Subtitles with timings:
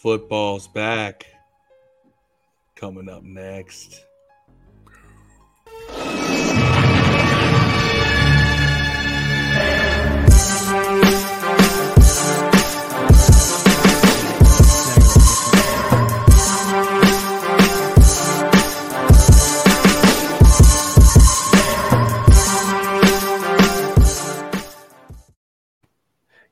[0.00, 1.26] Football's back.
[2.76, 4.04] Coming up next.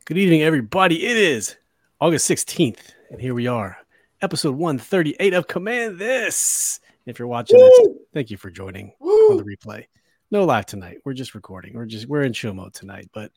[0.05, 1.07] Good evening, everybody.
[1.07, 1.55] It is
[2.01, 3.77] August 16th, and here we are,
[4.21, 6.81] episode 138 of Command This.
[7.05, 9.85] If you're watching this, thank you for joining on the replay.
[10.33, 10.99] No live tonight.
[11.05, 11.75] We're just recording.
[11.75, 13.09] We're just we're in chill mode tonight.
[13.13, 13.31] But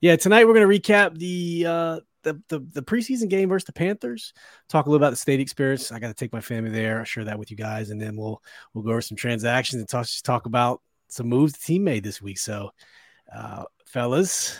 [0.00, 4.32] yeah, tonight we're gonna recap the uh the, the the preseason game versus the Panthers.
[4.68, 5.92] Talk a little about the state experience.
[5.92, 6.98] I got to take my family there.
[6.98, 9.88] I'll share that with you guys, and then we'll we'll go over some transactions and
[9.88, 12.38] talk talk about some moves the team made this week.
[12.38, 12.70] So,
[13.34, 14.58] uh, fellas,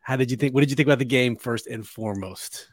[0.00, 0.54] how did you think?
[0.54, 2.68] What did you think about the game first and foremost?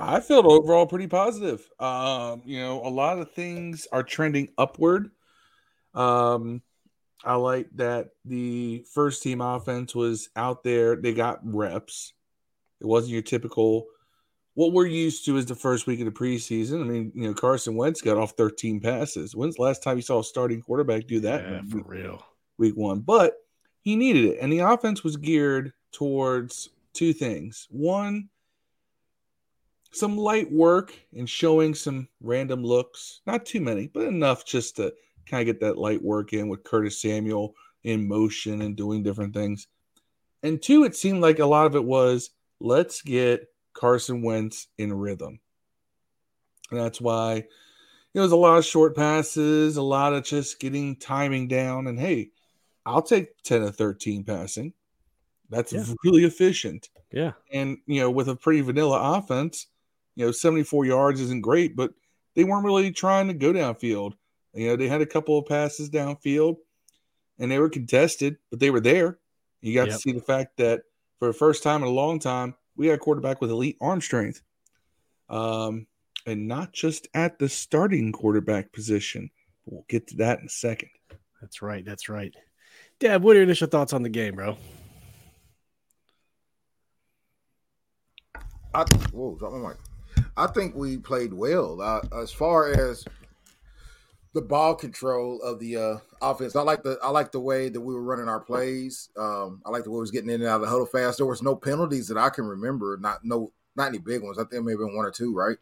[0.00, 1.68] I felt overall pretty positive.
[1.78, 5.10] Um, you know, a lot of things are trending upward.
[5.94, 6.62] Um,
[7.24, 10.96] I like that the first team offense was out there.
[10.96, 12.14] They got reps.
[12.80, 13.86] It wasn't your typical
[14.54, 16.82] what we're used to is the first week of the preseason.
[16.82, 19.34] I mean, you know, Carson Wentz got off 13 passes.
[19.34, 21.44] When's the last time you saw a starting quarterback do that?
[21.44, 22.22] Yeah, for real.
[22.58, 23.00] Week one.
[23.00, 23.34] But
[23.80, 24.38] he needed it.
[24.40, 27.68] And the offense was geared towards two things.
[27.70, 28.28] One,
[29.92, 33.20] some light work and showing some random looks.
[33.26, 34.94] Not too many, but enough just to
[35.26, 39.34] kind of get that light work in with Curtis Samuel in motion and doing different
[39.34, 39.66] things.
[40.42, 42.30] And two, it seemed like a lot of it was
[42.60, 45.40] let's get Carson Wentz in rhythm.
[46.70, 47.44] And that's why
[48.14, 51.86] it was a lot of short passes, a lot of just getting timing down.
[51.86, 52.30] And hey,
[52.86, 54.72] I'll take 10 to 13 passing.
[55.48, 55.84] That's yeah.
[56.04, 56.88] really efficient.
[57.12, 57.32] Yeah.
[57.52, 59.66] And, you know, with a pretty vanilla offense,
[60.20, 61.94] you know, 74 yards isn't great, but
[62.34, 64.12] they weren't really trying to go downfield.
[64.52, 66.56] You know, they had a couple of passes downfield
[67.38, 69.18] and they were contested, but they were there.
[69.62, 69.96] You got yep.
[69.96, 70.82] to see the fact that
[71.18, 74.02] for the first time in a long time, we had a quarterback with elite arm
[74.02, 74.42] strength.
[75.30, 75.86] Um,
[76.26, 79.30] and not just at the starting quarterback position.
[79.64, 80.90] We'll get to that in a second.
[81.40, 81.82] That's right.
[81.82, 82.34] That's right.
[82.98, 84.58] Dad, what are your initial thoughts on the game, bro?
[88.74, 89.89] I whoa, drop my mic.
[90.36, 91.80] I think we played well.
[91.80, 93.04] Uh, as far as
[94.32, 97.80] the ball control of the uh, offense, I like the I like the way that
[97.80, 99.08] we were running our plays.
[99.16, 101.18] Um, I like the way we was getting in and out of the huddle fast.
[101.18, 102.96] There was no penalties that I can remember.
[103.00, 104.38] Not no not any big ones.
[104.38, 105.58] I think maybe one or two, right?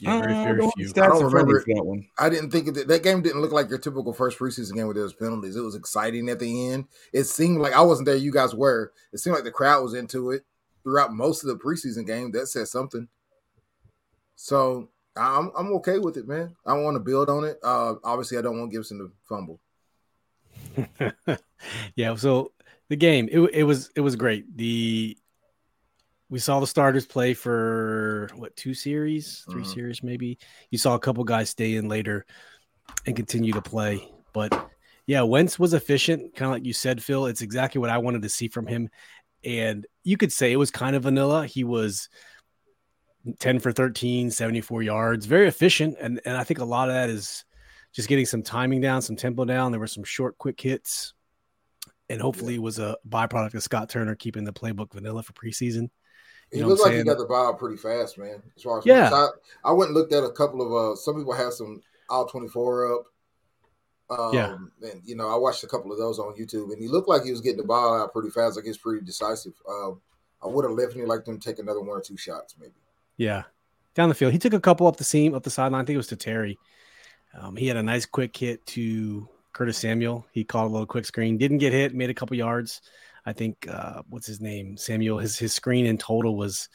[0.00, 0.88] Yeah, very, very uh, few.
[0.90, 2.08] I don't remember that one.
[2.18, 4.96] I didn't think that that game didn't look like your typical first preseason game with
[4.96, 5.54] those penalties.
[5.54, 6.86] It was exciting at the end.
[7.12, 8.16] It seemed like I wasn't there.
[8.16, 8.92] You guys were.
[9.12, 10.44] It seemed like the crowd was into it
[10.84, 12.30] throughout most of the preseason game.
[12.30, 13.08] That says something.
[14.36, 16.54] So I'm I'm okay with it, man.
[16.64, 17.58] I want to build on it.
[17.62, 19.60] Uh, obviously, I don't want Gibson to fumble.
[21.96, 22.14] yeah.
[22.14, 22.52] So
[22.88, 24.56] the game, it, it was it was great.
[24.56, 25.16] The
[26.30, 29.72] we saw the starters play for what two series, 3 mm-hmm.
[29.72, 30.38] series maybe.
[30.70, 32.26] You saw a couple guys stay in later
[33.06, 34.70] and continue to play, but
[35.06, 37.26] yeah, Wentz was efficient, kind of like you said, Phil.
[37.26, 38.88] It's exactly what I wanted to see from him,
[39.44, 41.46] and you could say it was kind of vanilla.
[41.46, 42.08] He was
[43.38, 47.10] 10 for 13, 74 yards, very efficient, and and I think a lot of that
[47.10, 47.44] is
[47.92, 49.70] just getting some timing down, some tempo down.
[49.70, 51.14] There were some short, quick hits,
[52.08, 55.88] and hopefully, it was a byproduct of Scott Turner keeping the playbook vanilla for preseason.
[56.52, 58.42] You he looked like he got the ball pretty fast, man.
[58.56, 59.28] As far as yeah, I,
[59.64, 62.48] I, went and looked at a couple of uh some people have some all twenty
[62.48, 63.04] four up.
[64.16, 64.54] Um, yeah,
[64.90, 67.24] and you know I watched a couple of those on YouTube, and he looked like
[67.24, 68.56] he was getting the ball out pretty fast.
[68.56, 69.54] Like he's pretty decisive.
[69.68, 70.00] Um,
[70.42, 72.74] I would have definitely liked him to take another one or two shots, maybe.
[73.16, 73.44] Yeah,
[73.94, 75.82] down the field, he took a couple up the seam, up the sideline.
[75.82, 76.58] I think it was to Terry.
[77.32, 80.26] Um, he had a nice quick hit to Curtis Samuel.
[80.32, 82.82] He caught a little quick screen, didn't get hit, made a couple yards.
[83.26, 85.18] I think uh, what's his name, Samuel.
[85.18, 86.68] His his screen in total was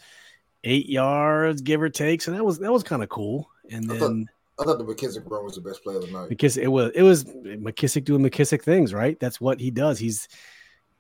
[0.64, 2.22] eight yards, give or take.
[2.22, 3.50] So that was that was kind of cool.
[3.72, 6.30] And then I thought, the McKissic run was the best play of the night.
[6.30, 9.20] Because it was it was McKissic doing McKissic things, right?
[9.20, 10.00] That's what he does.
[10.00, 10.28] He's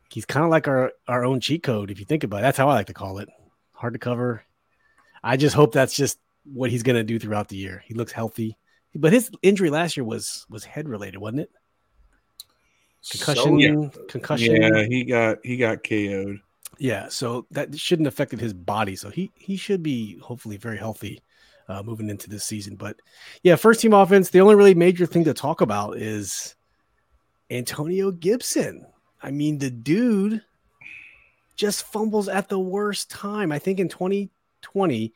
[0.09, 2.41] he's kind of like our our own cheat code if you think about it.
[2.44, 3.29] That's how I like to call it.
[3.73, 4.44] Hard to cover.
[5.23, 7.83] I just hope that's just what he's going to do throughout the year.
[7.85, 8.57] He looks healthy,
[8.95, 11.51] but his injury last year was was head related, wasn't it?
[13.09, 13.89] concussion, so, yeah.
[14.07, 14.61] concussion.
[14.61, 16.39] Yeah, he got he got KO'd.
[16.77, 18.95] Yeah, so that shouldn't affected his body.
[18.95, 21.21] So he he should be hopefully very healthy
[21.69, 22.75] uh, moving into this season.
[22.75, 23.00] But
[23.44, 24.30] yeah, first team offense.
[24.30, 26.56] The only really major thing to talk about is
[27.50, 28.86] Antonio Gibson.
[29.21, 30.42] I mean, the dude
[31.56, 33.51] just fumbles at the worst time.
[33.51, 35.13] I think in 2020,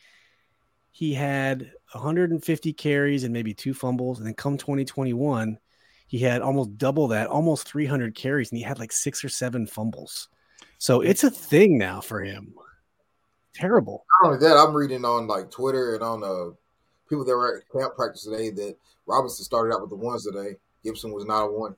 [0.91, 4.19] he had 150 carries and maybe two fumbles.
[4.19, 5.57] And then come 2021,
[6.05, 9.65] he had almost double that, almost 300 carries, and he had like six or seven
[9.65, 10.29] fumbles.
[10.77, 12.53] So it's a thing now for him.
[13.53, 14.05] Terrible.
[14.21, 16.53] Not only that, I'm reading on like Twitter and on uh,
[17.07, 20.55] people that were at camp practice today that Robinson started out with the ones today.
[20.83, 21.75] Gibson was not a one.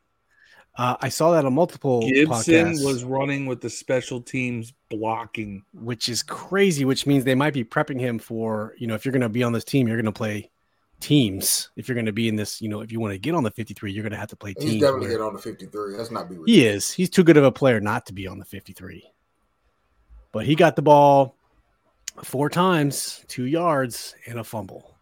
[0.78, 2.02] Uh, I saw that on multiple.
[2.02, 6.84] Gibson podcasts, was running with the special teams blocking, which is crazy.
[6.84, 9.44] Which means they might be prepping him for you know if you're going to be
[9.44, 10.52] on this team, you're going to play
[11.00, 11.70] teams.
[11.76, 13.44] If you're going to be in this, you know, if you want to get on
[13.44, 14.72] the 53, you're going to have to play teams.
[14.72, 15.96] He's definitely get on the 53.
[15.96, 16.38] That's not be.
[16.46, 16.92] He is.
[16.92, 19.10] He's too good of a player not to be on the 53.
[20.32, 21.35] But he got the ball
[22.24, 24.96] four times, two yards, and a fumble.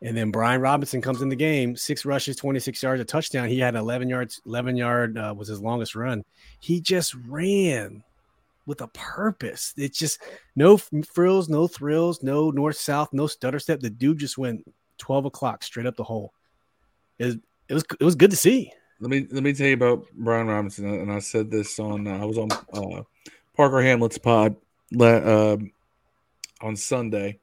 [0.00, 3.48] And then Brian Robinson comes in the game, six rushes, 26 yards, a touchdown.
[3.48, 6.24] He had 11 yards, 11 yard uh, was his longest run.
[6.60, 8.04] He just ran
[8.64, 9.74] with a purpose.
[9.76, 10.20] It's just
[10.54, 13.80] no frills, no thrills, no north south, no stutter step.
[13.80, 14.62] The dude just went
[14.98, 16.32] 12 o'clock straight up the hole.
[17.18, 17.34] It was,
[17.68, 18.72] it was, it was good to see.
[19.00, 22.18] Let me let me tell you about Brian Robinson, and I said this on uh,
[22.18, 23.02] I was on uh,
[23.56, 24.56] Parker Hamlet's pod
[25.00, 25.56] uh,
[26.60, 27.40] on Sunday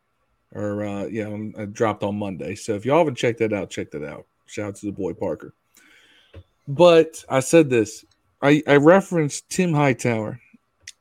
[0.55, 2.55] or uh, yeah, I dropped on Monday.
[2.55, 4.25] So if y'all haven't checked that out, check that out.
[4.45, 5.53] Shout out to the boy Parker.
[6.67, 8.05] But I said this.
[8.41, 10.39] I, I referenced Tim Hightower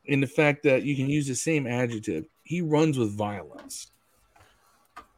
[0.05, 2.27] in the fact that you can use the same adjective.
[2.43, 3.89] He runs with violence.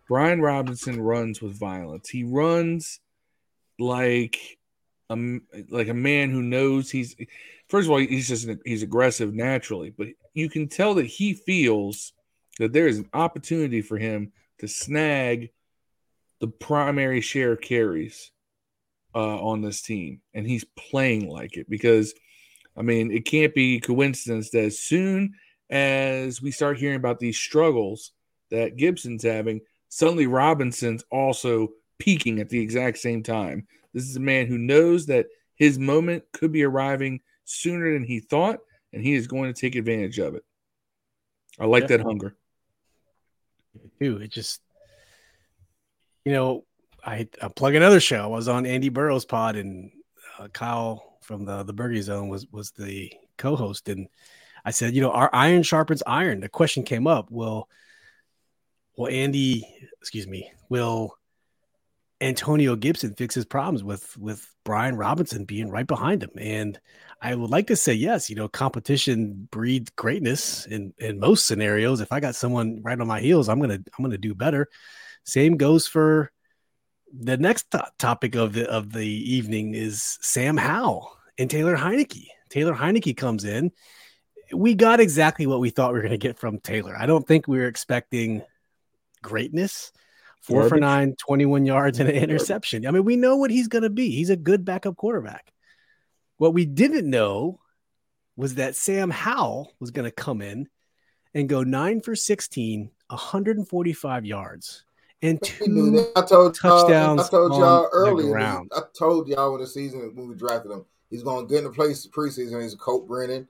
[0.08, 2.08] Brian Robinson runs with violence.
[2.08, 3.00] He runs
[3.78, 4.58] like
[5.10, 5.38] a
[5.68, 7.16] like a man who knows he's
[7.68, 12.12] first of all he's just he's aggressive naturally, but you can tell that he feels
[12.58, 15.50] that there is an opportunity for him to snag
[16.40, 18.30] the primary share carries
[19.14, 22.14] uh, on this team, and he's playing like it because,
[22.76, 25.34] I mean, it can't be coincidence that as soon
[25.70, 28.12] as we start hearing about these struggles
[28.50, 33.66] that Gibson's having, suddenly Robinson's also peaking at the exact same time.
[33.94, 38.20] This is a man who knows that his moment could be arriving sooner than he
[38.20, 38.58] thought,
[38.92, 40.44] and he is going to take advantage of it.
[41.58, 41.96] I like yeah.
[41.96, 42.36] that hunger
[44.00, 44.18] too.
[44.18, 44.60] It just,
[46.24, 46.64] you know,
[47.04, 48.22] I, I plug another show.
[48.22, 49.90] I was on Andy Burrows pod, and
[50.38, 54.08] uh, Kyle from the the Burger Zone was was the co-host, and
[54.64, 56.40] I said, you know, our iron sharpens iron.
[56.40, 57.68] The question came up: Will
[58.96, 59.66] will Andy,
[60.00, 61.16] excuse me, will
[62.20, 66.30] Antonio Gibson fix his problems with with Brian Robinson being right behind him?
[66.38, 66.80] And
[67.20, 68.30] I would like to say yes.
[68.30, 72.00] You know, competition breeds greatness in in most scenarios.
[72.00, 74.68] If I got someone right on my heels, I'm gonna I'm gonna do better.
[75.24, 76.30] Same goes for
[77.12, 82.28] the next topic of the of the evening is Sam Howell and Taylor Heinicke.
[82.48, 83.72] Taylor Heinicke comes in.
[84.52, 86.96] We got exactly what we thought we were going to get from Taylor.
[86.96, 88.42] I don't think we were expecting
[89.20, 89.92] greatness.
[90.46, 90.70] Four Garbage.
[90.70, 92.86] for nine, 21 yards, and an interception.
[92.86, 94.10] I mean, we know what he's going to be.
[94.10, 95.52] He's a good backup quarterback.
[96.36, 97.58] What we didn't know
[98.36, 100.68] was that Sam Howell was going to come in
[101.34, 104.84] and go nine for 16, 145 yards,
[105.20, 107.22] and two I told touchdowns.
[107.22, 108.38] I told y'all earlier.
[108.38, 108.60] I
[108.96, 111.70] told y'all when the season when we drafted him, he's going to get in the
[111.70, 112.62] place preseason.
[112.62, 113.48] He's a Colt Brennan.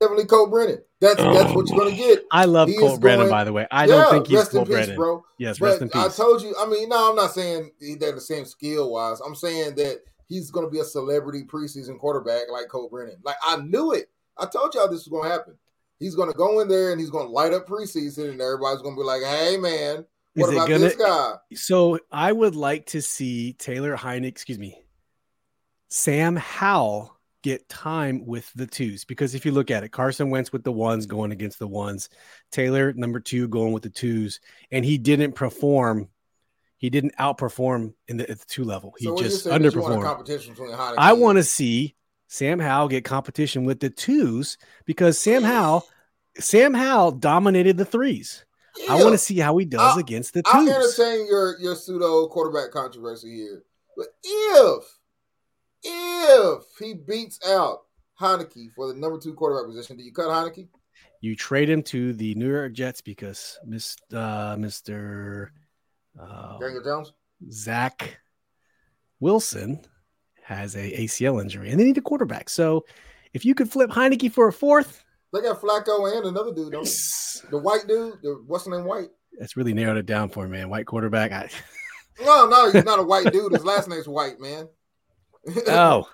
[0.00, 0.78] Definitely Colt Brennan.
[1.00, 2.06] That's oh, that's what you're going to oh.
[2.06, 2.24] get.
[2.30, 3.66] I love he Colt Brennan, going, by the way.
[3.70, 5.24] I yeah, don't think he's Colt peace, Brennan, bro.
[5.38, 6.02] Yes, but rest in peace.
[6.02, 6.54] I told you.
[6.58, 9.20] I mean, no, I'm not saying they're the same skill wise.
[9.20, 13.16] I'm saying that he's going to be a celebrity preseason quarterback like Colt Brennan.
[13.24, 14.08] Like I knew it.
[14.36, 15.54] I told y'all this was going to happen.
[15.98, 18.82] He's going to go in there and he's going to light up preseason, and everybody's
[18.82, 22.54] going to be like, "Hey, man, what Is about gonna, this guy?" So I would
[22.54, 24.80] like to see Taylor Heinicke, excuse me,
[25.88, 27.17] Sam Howell
[27.48, 30.72] get time with the twos because if you look at it, Carson Wentz with the
[30.72, 32.10] ones going against the ones,
[32.52, 34.40] Taylor number two going with the twos,
[34.70, 36.08] and he didn't perform
[36.76, 38.94] he didn't outperform in the, the two level.
[38.98, 40.04] He so just underperformed.
[40.04, 41.96] competition between I want to see
[42.28, 45.86] Sam Howell get competition with the twos because Sam Howell,
[46.38, 48.44] Sam Howell dominated the threes.
[48.88, 50.54] I want to see how he does i against the twos.
[50.54, 53.64] i entertain your your pseudo quarterback controversy here,
[53.96, 54.97] but if
[55.82, 57.82] if he beats out
[58.20, 60.68] Heinicke for the number two quarterback position, do you cut Heinicke?
[61.20, 63.96] You trade him to the New York Jets because Mr.
[64.12, 65.48] Uh, Mr.
[66.20, 67.12] Uh, Daniel Jones,
[67.50, 68.20] Zach
[69.20, 69.80] Wilson
[70.42, 72.48] has a ACL injury, and they need a quarterback.
[72.48, 72.84] So,
[73.34, 76.88] if you could flip Heinicke for a fourth, they got Flacco and another dude, don't
[77.50, 78.84] The white dude, the what's the name?
[78.84, 79.08] White.
[79.38, 80.70] That's really narrowed it down for me, man.
[80.70, 81.32] White quarterback.
[81.32, 81.48] I...
[82.24, 83.52] no, no, he's not a white dude.
[83.52, 84.68] His last name's White, man.
[85.68, 86.08] Oh,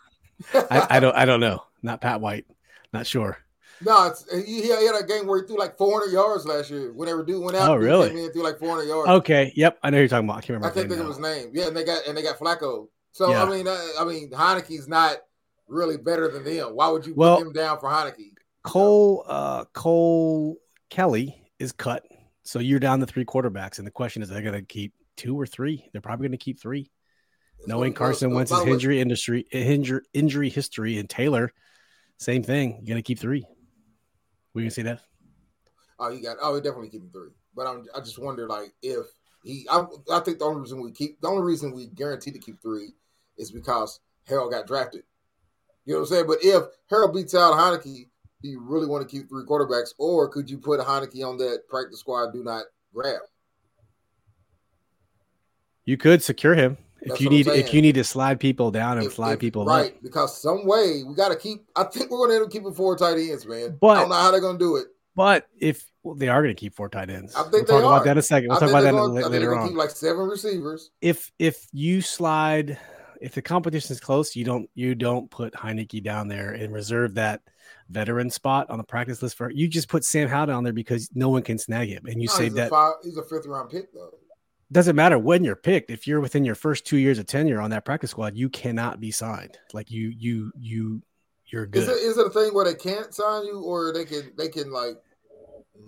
[0.53, 1.63] I, I, don't, I don't know.
[1.83, 2.47] Not Pat White.
[2.93, 3.39] Not sure.
[3.81, 6.93] No, it's, he, he had a game where he threw like 400 yards last year.
[6.93, 8.09] Whenever dude went out, oh really?
[8.09, 9.11] Came in threw like 400 yards.
[9.11, 10.39] Okay, yep, I know you're talking about.
[10.39, 10.69] I can't remember.
[10.69, 11.09] I can't think now.
[11.11, 11.51] of his name.
[11.53, 12.89] Yeah, and they got and they got Flacco.
[13.13, 13.43] So yeah.
[13.43, 15.19] I mean, uh, I mean, Heinicke's not
[15.69, 16.71] really better than them.
[16.75, 18.33] Why would you well, put him down for Heinicke?
[18.63, 20.57] Cole, uh, Cole
[20.89, 22.07] Kelley is cut,
[22.45, 24.95] so you're down to three quarterbacks, and the question is, are they going to keep
[25.17, 25.89] two or three?
[25.93, 26.91] They're probably going to keep three.
[27.67, 31.53] Knowing Carson Wentz's injury industry, injury, injury history, and Taylor,
[32.19, 32.81] same thing.
[32.85, 33.47] You're to keep three.
[34.53, 35.01] We can see that.
[35.99, 36.37] Oh, you got.
[36.41, 37.31] Oh, we definitely keep three.
[37.55, 39.07] But I'm, I just wonder, like, if
[39.43, 39.67] he.
[39.71, 42.61] I, I think the only reason we keep, the only reason we guarantee to keep
[42.61, 42.89] three,
[43.39, 45.03] is because Howell got drafted.
[45.85, 46.27] You know what I'm saying?
[46.27, 48.09] But if Howell beats out Heinicke,
[48.43, 51.63] do you really want to keep three quarterbacks, or could you put Heinicke on that
[51.69, 52.33] practice squad?
[52.33, 53.21] Do not grab.
[55.85, 59.07] You could secure him if you need if you need to slide people down and
[59.07, 60.03] if, slide if, people right up.
[60.03, 61.65] because some way we got to keep.
[61.77, 63.79] I think we're going to end up keeping four tight ends, man.
[63.81, 64.87] But I don't know how they're going to do it.
[65.15, 67.85] But if well, they are going to keep four tight ends, I think we'll talk
[67.85, 67.97] are.
[67.97, 68.49] about that in a second.
[68.49, 69.69] We'll I talk about that going, later on.
[69.69, 70.91] Keep like seven receivers.
[71.01, 72.79] If if you slide,
[73.21, 77.15] if the competition is close, you don't you don't put Heinicke down there and reserve
[77.15, 77.43] that
[77.91, 79.69] veteran spot on the practice list for you.
[79.69, 82.35] Just put Sam Howell down there because no one can snag him, and you no,
[82.35, 82.71] save that.
[82.71, 84.15] Five, he's a fifth round pick though
[84.73, 85.91] doesn't matter when you're picked.
[85.91, 89.01] If you're within your first two years of tenure on that practice squad, you cannot
[89.01, 89.59] be signed.
[89.73, 91.03] Like you, you, you,
[91.47, 91.83] you're good.
[91.83, 94.49] Is it, is it a thing where they can't sign you, or they can, they
[94.49, 94.97] can like?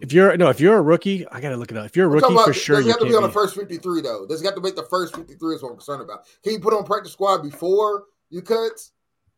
[0.01, 1.87] If you're no, if you're a rookie, I gotta look it up.
[1.87, 3.79] If you're a rookie, about, for sure, you have to be on the first fifty
[3.79, 4.27] three though.
[4.27, 5.55] Does he have to make the first fifty three?
[5.55, 6.27] Is what I'm concerned about.
[6.43, 8.73] Can you put on practice squad before you cut?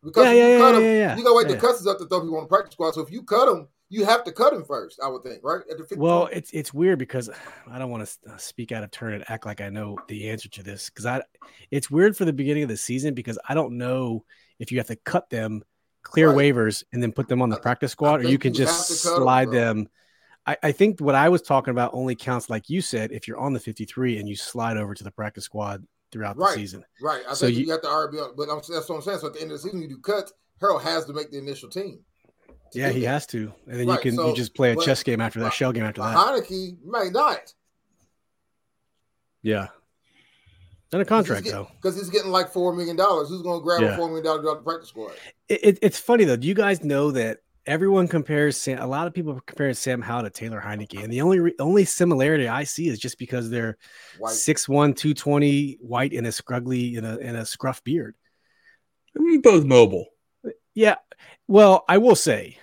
[0.03, 1.17] Because yeah, yeah, you yeah, cut yeah, yeah, yeah.
[1.17, 1.55] you gotta wait yeah.
[1.55, 2.95] the cuts up to throw people on the practice squad.
[2.95, 5.61] So if you cut them, you have to cut him first, I would think, right?
[5.97, 7.29] well, it's it's weird because
[7.69, 10.29] I don't want to uh, speak out of turn and act like I know the
[10.29, 11.23] answer to this because I
[11.71, 14.25] it's weird for the beginning of the season because I don't know
[14.59, 15.63] if you have to cut them,
[16.03, 16.53] clear right.
[16.53, 19.51] waivers, and then put them on the practice squad, or you can you just slide
[19.51, 19.77] them.
[19.77, 19.89] them.
[20.45, 23.39] I, I think what I was talking about only counts, like you said, if you're
[23.39, 26.53] on the 53 and you slide over to the practice squad throughout right.
[26.53, 26.83] the season.
[27.01, 27.21] Right.
[27.27, 29.19] I so think you, you have to RB, but I'm, that's what I'm saying.
[29.19, 30.33] So at the end of the season, you do cuts.
[30.61, 31.99] Howell has to make the initial team.
[32.73, 34.85] Yeah, he has to, and then right, you can so, you just play a but,
[34.85, 36.15] chess game after that, shell game after that.
[36.15, 37.53] Heinicke may not.
[39.41, 39.67] Yeah,
[40.91, 43.29] and a contract getting, though, because he's getting like four million dollars.
[43.29, 43.93] Who's going to grab yeah.
[43.93, 45.13] a four million dollar to practice squad?
[45.47, 46.35] It, it, it's funny though.
[46.35, 48.79] Do you guys know that everyone compares Sam?
[48.79, 51.85] A lot of people compare Sam Howell to Taylor Heinicke, and the only re, only
[51.85, 53.77] similarity I see is just because they're
[54.27, 58.15] six one, two twenty, white, and a scruggly in a in a scruff beard.
[59.15, 60.07] I mean, both mobile.
[60.79, 60.95] Yeah.
[61.49, 62.57] Well, I will say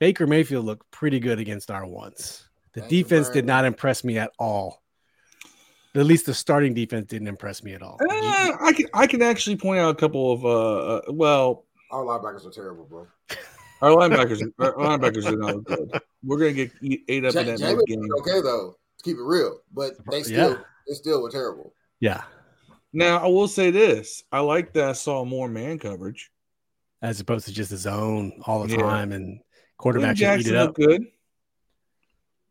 [0.00, 2.48] Baker Mayfield looked pretty good against our ones.
[2.72, 4.82] The Thank defense did not impress me at all.
[5.94, 7.96] At least the starting defense didn't impress me at all.
[8.00, 12.02] Uh, I can I can actually point out a couple of uh, uh well our
[12.02, 13.06] linebackers are terrible, bro.
[13.82, 16.00] Our linebackers our linebackers are not good.
[16.24, 18.02] We're gonna get ate up J- in that James game.
[18.18, 20.58] Okay though, to keep it real, but they still yeah.
[20.88, 21.72] they still were terrible.
[22.00, 22.24] Yeah.
[22.92, 26.31] Now I will say this: I like that I saw more man coverage
[27.02, 28.82] as opposed to just the zone all the yeah.
[28.82, 29.40] time and
[29.76, 30.74] quarterback eat it up.
[30.74, 31.04] Good.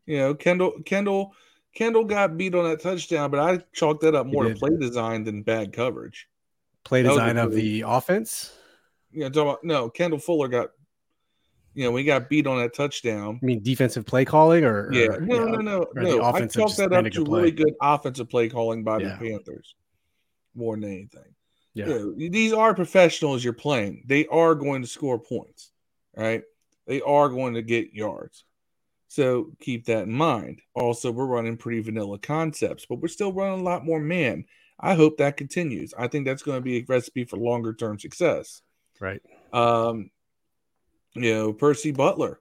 [0.05, 1.33] You know, Kendall Kendall
[1.73, 5.23] Kendall got beat on that touchdown, but I chalked that up more to play design
[5.23, 6.27] than bad coverage.
[6.83, 8.53] Play design of the offense.
[9.11, 9.89] Yeah, you know, no.
[9.89, 10.69] Kendall Fuller got.
[11.73, 13.39] You know, we got beat on that touchdown.
[13.41, 16.21] I mean, defensive play calling, or, yeah, or, no, no, no, no, no.
[16.21, 19.15] I chalked that up to really good offensive play calling by yeah.
[19.15, 19.75] the Panthers,
[20.53, 21.33] more than anything.
[21.73, 21.87] Yeah.
[21.87, 22.29] yeah.
[22.29, 24.03] These are professionals you're playing.
[24.05, 25.71] They are going to score points,
[26.15, 26.43] right?
[26.87, 28.43] They are going to get yards.
[29.07, 30.61] So keep that in mind.
[30.73, 34.45] Also, we're running pretty vanilla concepts, but we're still running a lot more man.
[34.79, 35.93] I hope that continues.
[35.97, 38.61] I think that's going to be a recipe for longer term success.
[38.99, 39.21] Right.
[39.53, 40.11] Um,
[41.13, 42.39] you know, Percy Butler,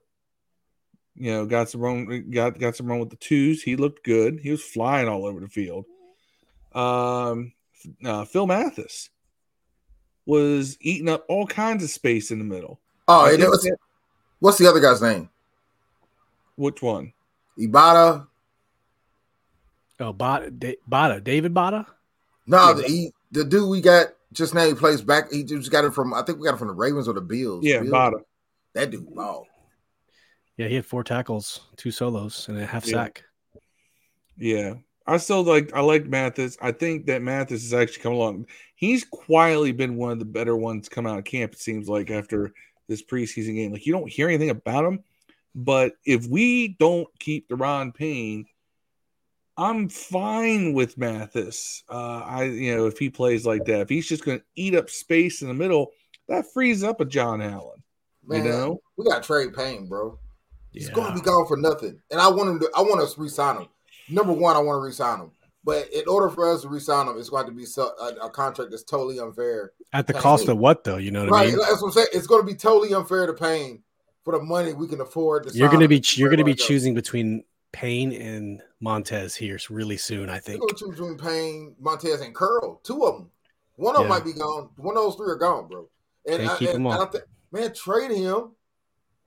[1.15, 3.61] you know, got some run, got got some run with the twos.
[3.61, 4.39] He looked good.
[4.39, 5.85] He was flying all over the field.
[6.73, 7.53] Um,
[8.03, 9.09] uh, Phil Mathis,
[10.31, 12.79] was eating up all kinds of space in the middle.
[13.05, 13.75] Oh, it was, that,
[14.39, 15.29] what's the other guy's name?
[16.55, 17.11] Which one?
[17.59, 18.27] Obada.
[19.99, 21.85] Oh, Bada, Bada, David Bada.
[22.47, 25.29] No, yeah, the, he, the dude we got just now he plays back.
[25.29, 27.19] He just got it from I think we got it from the Ravens or the
[27.19, 27.65] Bills.
[27.65, 27.91] Yeah, Bills.
[27.91, 28.21] Bada.
[28.73, 29.47] That dude, ball.
[30.55, 32.93] Yeah, he had four tackles, two solos, and a half yeah.
[32.93, 33.25] sack.
[34.37, 34.75] Yeah,
[35.11, 36.57] I still like I like Mathis.
[36.61, 38.45] I think that Mathis has actually come along.
[38.75, 41.51] He's quietly been one of the better ones come out of camp.
[41.51, 42.53] It seems like after
[42.87, 45.03] this preseason game, like you don't hear anything about him.
[45.53, 48.45] But if we don't keep Daron Payne,
[49.57, 51.83] I'm fine with Mathis.
[51.89, 54.75] Uh, I you know if he plays like that, if he's just going to eat
[54.75, 55.91] up space in the middle,
[56.29, 57.83] that frees up a John Allen.
[58.25, 60.17] Man, you know, we got trade Payne, bro.
[60.71, 60.93] He's yeah.
[60.93, 62.71] going to be gone for nothing, and I want him to.
[62.77, 63.67] I want us to resign him.
[64.11, 65.31] Number one, I want to resign him.
[65.63, 68.29] But in order for us to resign him, it's going to be so, a, a,
[68.29, 69.73] contract that's totally unfair.
[69.93, 70.97] At the cost of what, though?
[70.97, 71.59] You know what right, I mean?
[71.59, 72.07] That's what I'm saying.
[72.13, 73.83] It's going to be totally unfair to Payne
[74.23, 75.47] for the money we can afford.
[75.47, 79.59] To you're going to be you're going to be choosing between Payne and Montez here
[79.69, 80.29] really soon.
[80.29, 80.61] I think.
[80.61, 82.81] You're Choose between Payne, Montez, and Curl.
[82.83, 83.29] Two of them.
[83.75, 84.07] One of yeah.
[84.07, 84.69] them might be gone.
[84.77, 85.87] One of those three are gone, bro.
[86.27, 87.07] And, Can't I, keep and, them all.
[87.07, 88.51] Th- man, trade him.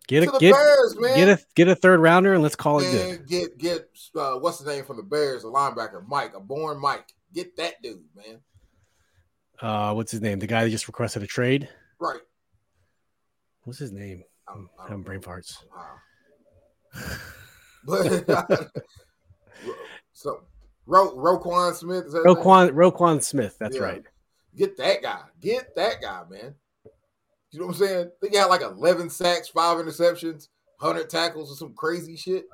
[0.07, 3.27] Get a get, Bears, get a get a third rounder and let's call it good.
[3.27, 7.15] Get get uh, what's the name from the Bears, a linebacker, Mike, a born Mike.
[7.33, 8.41] Get that dude, man.
[9.61, 10.39] Uh, what's his name?
[10.41, 11.69] The guy that just requested a trade.
[11.99, 12.21] Right.
[13.63, 14.25] What's his name?
[14.47, 15.57] I'm, I'm having brain farts.
[15.75, 17.07] Wow.
[17.87, 18.71] but
[20.13, 20.43] so
[20.87, 22.13] Ro, Roquan Smith.
[22.13, 23.57] Roquan Roquan Smith.
[23.59, 23.83] That's yeah.
[23.83, 24.03] right.
[24.55, 25.21] Get that guy.
[25.41, 26.55] Get that guy, man.
[27.55, 28.11] You know what I'm saying?
[28.21, 30.49] They got like 11 sacks, five interceptions,
[30.81, 32.47] 100 tackles, or some crazy shit.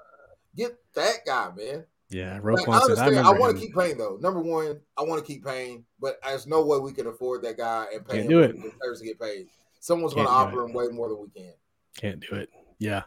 [0.56, 1.84] Get that guy, man.
[2.10, 3.18] Yeah, Roquan like, I understand.
[3.20, 4.18] I, I want to keep Payne though.
[4.20, 7.56] Number one, I want to keep Payne, but there's no way we can afford that
[7.56, 8.56] guy and pay Can't him do it.
[8.56, 9.46] to get paid.
[9.78, 11.54] Someone's going to offer him way more than we can.
[11.96, 12.50] Can't do it.
[12.78, 13.02] Yeah.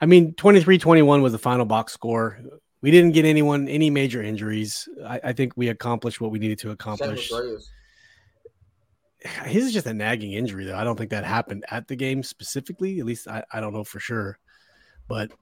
[0.00, 2.40] I mean, 23 21 was the final box score.
[2.80, 4.88] We didn't get anyone, any major injuries.
[5.06, 7.30] I, I think we accomplished what we needed to accomplish
[9.22, 10.76] his is just a nagging injury though.
[10.76, 13.00] I don't think that happened at the game specifically.
[13.00, 14.38] At least I, I don't know for sure.
[15.08, 15.32] But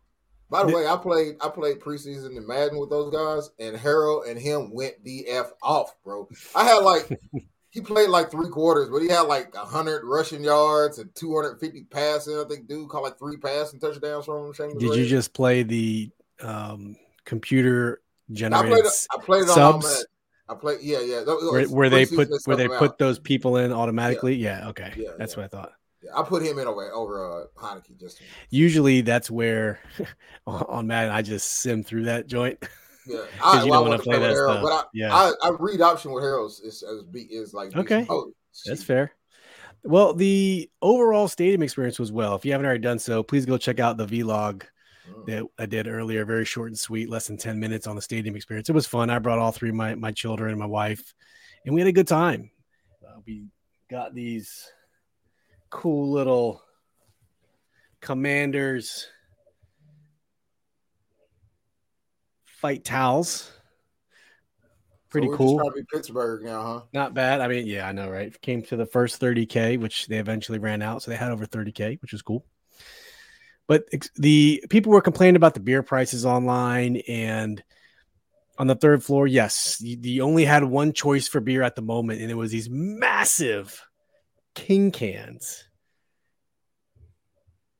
[0.51, 4.25] by the way, I played I played preseason in Madden with those guys, and Howell
[4.29, 6.29] and him went the f off, bro.
[6.55, 7.09] I had like
[7.71, 11.61] he played like three quarters, but he had like hundred rushing yards and two hundred
[11.61, 12.39] fifty passing.
[12.39, 14.79] I think dude caught like three passing touchdowns from him.
[14.79, 18.01] Did you just play the um, computer
[18.33, 20.07] generated I played, I played subs?
[20.49, 20.77] I play.
[20.81, 21.23] Yeah, yeah.
[21.25, 22.99] Where, where they put where they put out.
[22.99, 24.35] those people in automatically.
[24.35, 24.61] Yeah.
[24.61, 24.93] yeah okay.
[24.97, 25.43] Yeah, that's yeah.
[25.43, 25.73] what I thought.
[26.03, 28.21] Yeah, I put him in over over uh, Heinicke just.
[28.51, 29.81] Usually, that's where
[30.47, 32.59] on Madden I just sim through that joint.
[33.07, 34.63] Yeah, I, you well, don't want to play that Howell, stuff.
[34.63, 36.85] But I, yeah, I, I, read option with Howell is is,
[37.15, 38.07] is like okay.
[38.09, 38.33] Oh,
[38.65, 39.13] that's fair.
[39.85, 42.35] Well, the overall stadium experience was well.
[42.35, 44.65] If you haven't already done so, please go check out the vlog
[45.27, 46.25] that I did earlier.
[46.25, 48.69] Very short and sweet, less than 10 minutes on the stadium experience.
[48.69, 49.11] It was fun.
[49.11, 51.15] I brought all three of my, my children and my wife,
[51.65, 52.51] and we had a good time.
[53.07, 53.47] Uh, we
[53.91, 54.71] got these
[55.71, 56.63] cool little
[58.01, 59.09] commanders
[62.47, 63.51] fight towels.
[65.11, 65.73] Pretty so cool.
[65.93, 66.81] Pittsburgh now, huh?
[66.93, 67.41] Not bad.
[67.41, 68.39] I mean, yeah, I know, right?
[68.43, 72.01] Came to the first 30k, which they eventually ran out, so they had over 30k,
[72.03, 72.45] which is cool.
[73.69, 73.85] But
[74.17, 77.63] the people were complaining about the beer prices online and
[78.59, 82.21] on the third floor, yes, you, only had one choice for beer at the moment,
[82.21, 83.87] and it was these massive
[84.55, 85.69] king cans.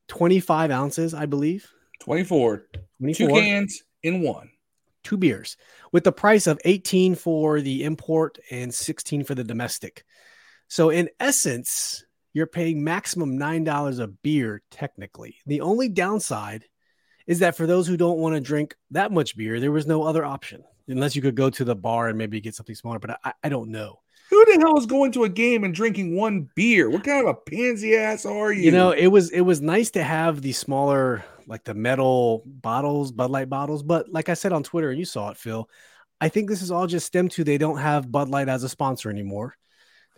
[0.07, 1.69] 25 ounces, I believe.
[2.01, 2.69] 24.
[3.01, 3.29] 24.
[3.29, 4.51] Two cans in one.
[5.03, 5.57] Two beers
[5.91, 10.05] with the price of 18 for the import and 16 for the domestic.
[10.69, 12.05] So, in essence,
[12.39, 15.39] you're paying maximum $9 a beer, technically.
[15.45, 16.67] The only downside
[17.27, 20.05] is that for those who don't want to drink that much beer, there was no
[20.05, 23.01] other option unless you could go to the bar and maybe get something smaller.
[23.01, 23.99] But I, I don't know.
[24.31, 26.89] Who the hell is going to a game and drinking one beer?
[26.89, 28.63] What kind of a pansy ass are you?
[28.63, 33.11] You know, it was it was nice to have the smaller, like the metal bottles,
[33.11, 33.83] Bud Light bottles.
[33.83, 35.69] But like I said on Twitter, and you saw it, Phil,
[36.21, 38.69] I think this is all just stemmed to they don't have Bud Light as a
[38.69, 39.57] sponsor anymore.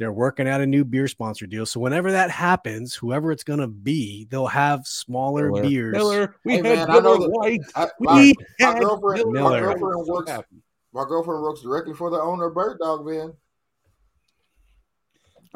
[0.00, 1.66] They're working out a new beer sponsor deal.
[1.66, 5.62] So whenever that happens, whoever it's gonna be, they'll have smaller Miller.
[5.62, 5.92] beers.
[5.92, 7.60] Miller, we hey, had man, Miller White.
[7.76, 9.60] I, we my, had my girlfriend, Miller.
[9.60, 10.32] My girlfriend works.
[10.94, 13.34] My girlfriend works directly for the owner of Bird Dog, man.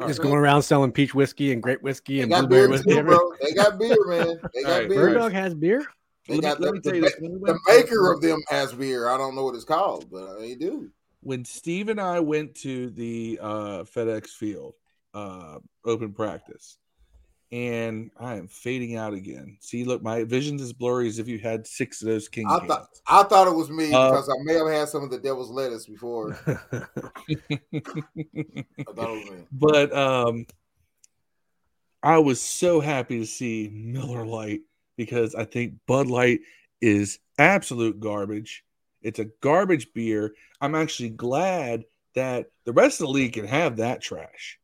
[0.05, 2.93] Just going around selling peach whiskey and grape whiskey and blueberry whiskey.
[2.93, 3.31] Too, bro.
[3.41, 4.39] They got beer, man.
[4.53, 4.89] They got right.
[4.89, 4.99] beer.
[5.07, 5.83] Bird Dog has beer.
[6.27, 9.09] They got the, the, the, maker of them has beer.
[9.09, 10.91] I don't know what it's called, but uh, they do
[11.25, 14.75] when Steve and I went to the uh, FedEx Field
[15.15, 16.77] uh, open practice,
[17.51, 19.57] and I am fading out again.
[19.59, 22.45] See, look, my vision's as blurry as if you had six of those king.
[22.47, 25.09] I thought I thought it was me uh, because I may have had some of
[25.09, 26.37] the devil's lettuce before.
[26.47, 26.89] I thought
[27.73, 29.45] it was me.
[29.51, 30.45] But um,
[32.03, 34.61] I was so happy to see Miller Lite
[34.95, 36.41] because I think Bud Light
[36.81, 38.64] is absolute garbage.
[39.05, 40.33] It's a garbage beer.
[40.59, 44.59] I'm actually glad that the rest of the league can have that trash.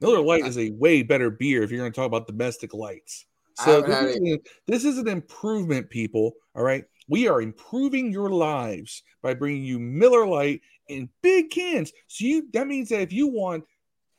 [0.00, 3.26] Miller Lite is a way better beer if you're going to talk about domestic lights.
[3.54, 6.32] So this is, an, this is an improvement, people.
[6.54, 6.84] All right.
[7.08, 11.92] We are improving your lives by bringing you Miller Lite in big cans.
[12.08, 13.64] So you that means that if you want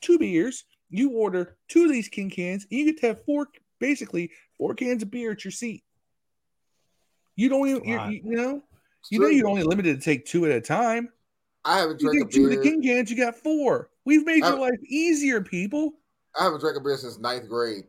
[0.01, 3.49] two beers, you order two of these king cans, and you get to have four
[3.79, 5.83] basically four cans of beer at your seat.
[7.35, 8.63] You don't even, you, you know,
[9.09, 11.09] you know, you're only limited to take two at a time.
[11.65, 13.11] I haven't drank you take two of the king cans.
[13.11, 13.89] You got four.
[14.05, 15.93] We've made your life easier, people.
[16.39, 17.85] I haven't drank a beer since ninth grade.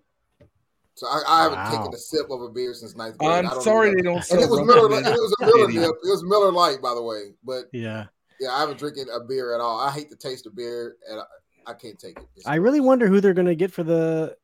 [0.95, 1.71] So I, I haven't wow.
[1.71, 3.45] taken a sip of a beer since ninth grade.
[3.45, 4.29] I'm sorry they don't.
[4.31, 4.91] And it was Miller.
[4.99, 7.35] It was a Miller It was Miller Lite, by the way.
[7.45, 8.07] But yeah,
[8.41, 9.79] yeah, I haven't drinking a beer at all.
[9.79, 12.27] I hate the taste of beer, and I, I can't take it.
[12.35, 14.37] It's I really wonder who they're going to get for the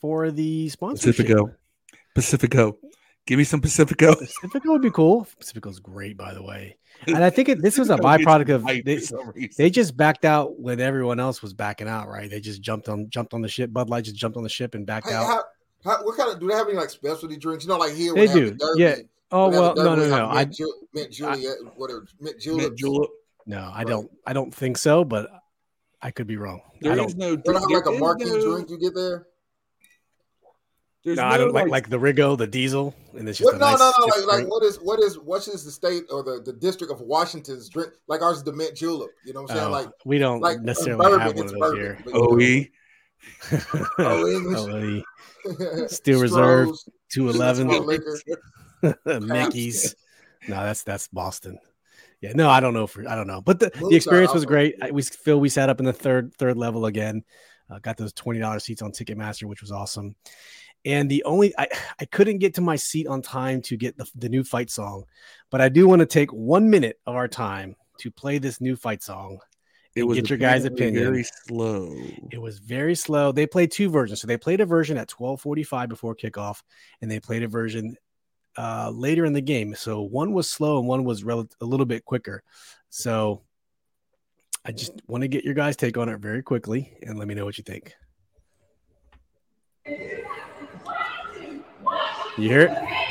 [0.00, 1.16] for the sponsorship.
[1.16, 1.54] Pacifico,
[2.16, 2.78] Pacifico.
[3.26, 4.14] Give me some Pacifico.
[4.16, 5.26] Pacifico would be cool.
[5.38, 6.76] Pacifico's great, by the way.
[7.06, 10.80] And I think it, this was a byproduct of they, they just backed out when
[10.80, 12.28] everyone else was backing out, right?
[12.28, 13.72] They just jumped on jumped on the ship.
[13.72, 15.26] Bud Light just jumped on the ship and backed hey, out.
[15.26, 15.44] How,
[15.84, 17.64] how, what kind of do they have any like specialty drinks?
[17.64, 18.56] You know, like here they do.
[18.76, 18.96] yeah.
[19.30, 20.26] Oh well, no, no, no.
[20.26, 20.46] I
[20.92, 22.66] mint Juliet, whatever, mint julep.
[22.66, 23.10] Mint julep.
[23.46, 23.86] No, I right.
[23.86, 24.10] don't.
[24.26, 25.30] I don't think so, but
[26.02, 26.60] I could be wrong.
[26.80, 27.36] There is no.
[27.36, 29.26] Drink, have like a marquee no, drink you get there.
[31.04, 33.58] There's no, no I don't like like the Rigo, the diesel, and it's just what,
[33.58, 36.22] no, nice, no, no, Like, like what is what is what is the state or
[36.22, 37.92] the, the district of Washington's drink?
[38.06, 39.10] Like ours is the mint julep.
[39.24, 39.68] You know what I'm saying?
[39.68, 41.98] Oh, like we don't like necessarily bourbon, have one of those here.
[42.14, 42.66] OE.
[43.98, 45.04] oh, English.
[45.92, 46.70] Steel Reserve,
[47.12, 47.66] two eleven,
[49.06, 49.96] Mickey's.
[50.48, 51.58] No, that's that's Boston.
[52.20, 54.76] Yeah, no, I don't know for I don't know, but the, the experience was great.
[54.80, 57.24] I, we feel we sat up in the third third level again.
[57.68, 60.14] Uh, got those twenty dollars seats on Ticketmaster, which was awesome.
[60.84, 61.68] And the only I,
[62.00, 65.04] I couldn't get to my seat on time to get the, the new fight song,
[65.50, 68.74] but I do want to take one minute of our time to play this new
[68.74, 69.38] fight song
[69.94, 71.04] it was get your guys' opinion.
[71.04, 71.94] Very slow.
[72.30, 73.30] It was very slow.
[73.30, 74.20] They played two versions.
[74.20, 76.62] So they played a version at 12:45 before kickoff,
[77.00, 77.96] and they played a version
[78.56, 79.74] uh, later in the game.
[79.74, 82.42] So one was slow and one was rel- a little bit quicker.
[82.88, 83.42] So
[84.64, 87.34] I just want to get your guys' take on it very quickly, and let me
[87.34, 87.94] know what you think.
[92.36, 93.01] You hear it?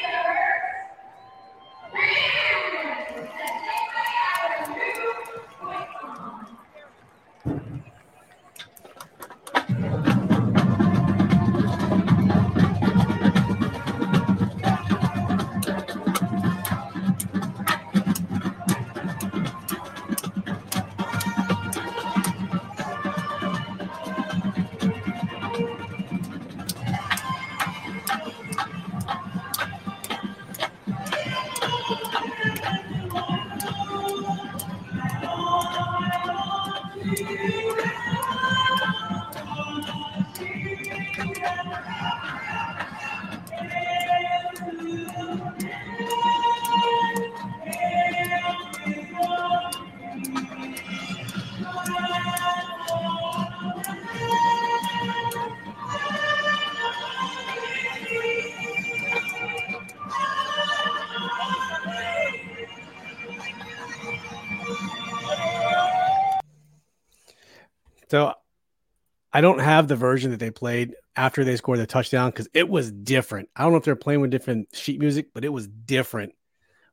[69.41, 72.69] I don't have the version that they played after they scored the touchdown because it
[72.69, 73.49] was different.
[73.55, 76.35] I don't know if they're playing with different sheet music, but it was different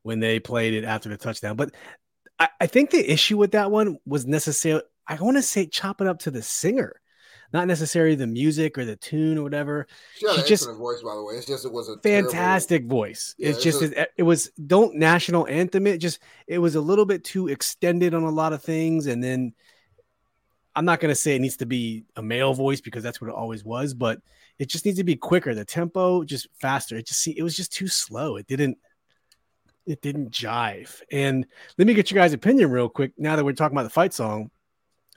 [0.03, 1.57] when they played it after the touchdown.
[1.57, 1.75] But
[2.39, 6.01] I, I think the issue with that one was necessarily, I want to say, chop
[6.01, 6.99] it up to the singer,
[7.53, 9.87] not necessarily the music or the tune or whatever.
[10.17, 11.35] She, she just voice, by the way.
[11.35, 12.97] It's just it was a fantastic terrible...
[12.97, 13.35] voice.
[13.37, 14.09] Yeah, it's, it's just a...
[14.17, 15.99] it was don't national anthem it.
[15.99, 19.53] Just it was a little bit too extended on a lot of things, and then
[20.79, 23.27] I'm not going to say it needs to be a male voice because that's what
[23.27, 24.21] it always was, but
[24.61, 25.53] it just needs to be quicker.
[25.53, 26.97] The tempo just faster.
[26.97, 28.37] It just see, it was just too slow.
[28.37, 28.79] It didn't
[29.87, 31.01] it didn't jive.
[31.11, 31.45] And
[31.79, 33.11] let me get your guys' opinion real quick.
[33.19, 34.53] Now that we're talking about the fight song,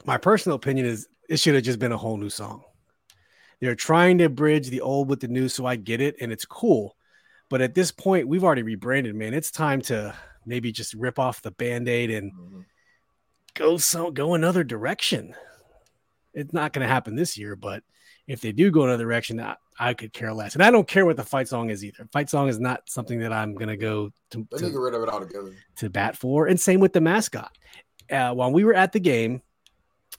[0.04, 2.64] my personal opinion is it should have just been a whole new song.
[3.60, 6.46] They're trying to bridge the old with the new, so I get it, and it's
[6.46, 6.96] cool.
[7.52, 9.36] But at this point, we've already rebranded, man.
[9.36, 12.62] It's time to maybe just rip off the band-aid and mm-hmm.
[13.54, 15.36] go so go another direction
[16.34, 17.84] it's not going to happen this year, but
[18.28, 20.54] if they do go another direction, I, I, could care less.
[20.54, 22.08] And I don't care what the fight song is either.
[22.12, 25.04] Fight song is not something that I'm going to go to, to get rid of
[25.04, 26.48] it altogether to bat for.
[26.48, 27.58] And same with the mascot.
[28.10, 29.42] Uh, while we were at the game,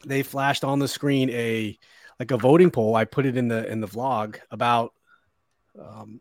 [0.04, 1.78] they flashed on the screen a
[2.18, 2.94] like a voting poll.
[2.94, 4.92] I put it in the in the vlog about
[5.80, 6.20] um,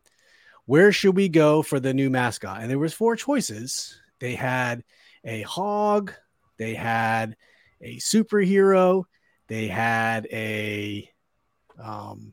[0.65, 3.99] where should we go for the new mascot, and there was four choices.
[4.19, 4.83] They had
[5.23, 6.13] a hog,
[6.57, 7.35] they had
[7.81, 9.05] a superhero,
[9.51, 11.11] they had a
[11.77, 12.31] um,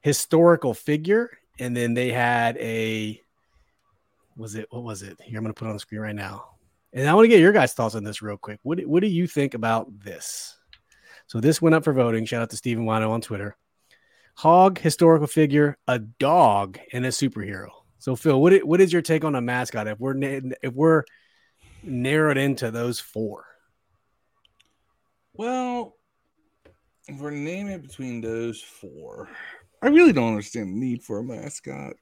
[0.00, 3.22] historical figure, and then they had a
[4.36, 5.16] was it what was it?
[5.22, 6.56] Here I'm going to put on the screen right now,
[6.92, 8.58] and I want to get your guys' thoughts on this real quick.
[8.64, 10.56] What what do you think about this?
[11.28, 12.24] So this went up for voting.
[12.24, 13.56] Shout out to Stephen Wino on Twitter.
[14.34, 17.68] hog, historical figure, a dog, and a superhero.
[17.98, 20.16] So Phil, what what is your take on a mascot if we're
[20.62, 21.04] if we're
[21.84, 23.44] narrowed into those four?
[25.38, 25.96] Well,
[27.08, 29.28] if we're naming between those four,
[29.82, 31.94] I really don't understand the need for a mascot.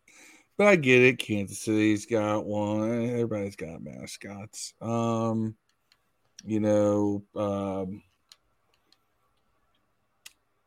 [0.57, 1.19] But I get it.
[1.19, 3.11] Kansas City's got one.
[3.11, 4.73] Everybody's got mascots.
[4.81, 5.57] Um,
[6.45, 8.03] you know, um,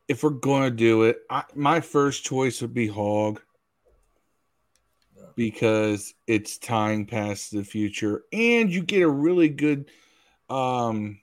[0.10, 3.42] if we're going to do it, I, my first choice would be Hog
[5.36, 9.92] because it's tying past the future and you get a really good
[10.50, 11.20] um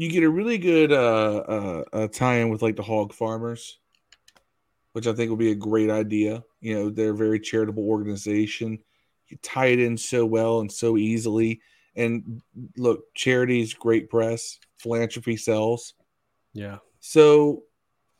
[0.00, 3.80] you get a really good uh uh, uh tie-in with like the hog farmers
[4.92, 6.42] which i think would be a great idea.
[6.60, 8.78] You know they're a very charitable organization.
[9.28, 11.60] You tie it in so well and so easily.
[11.96, 12.42] And
[12.76, 14.58] look charities great press.
[14.78, 15.94] Philanthropy sells.
[16.52, 16.78] Yeah.
[17.00, 17.64] So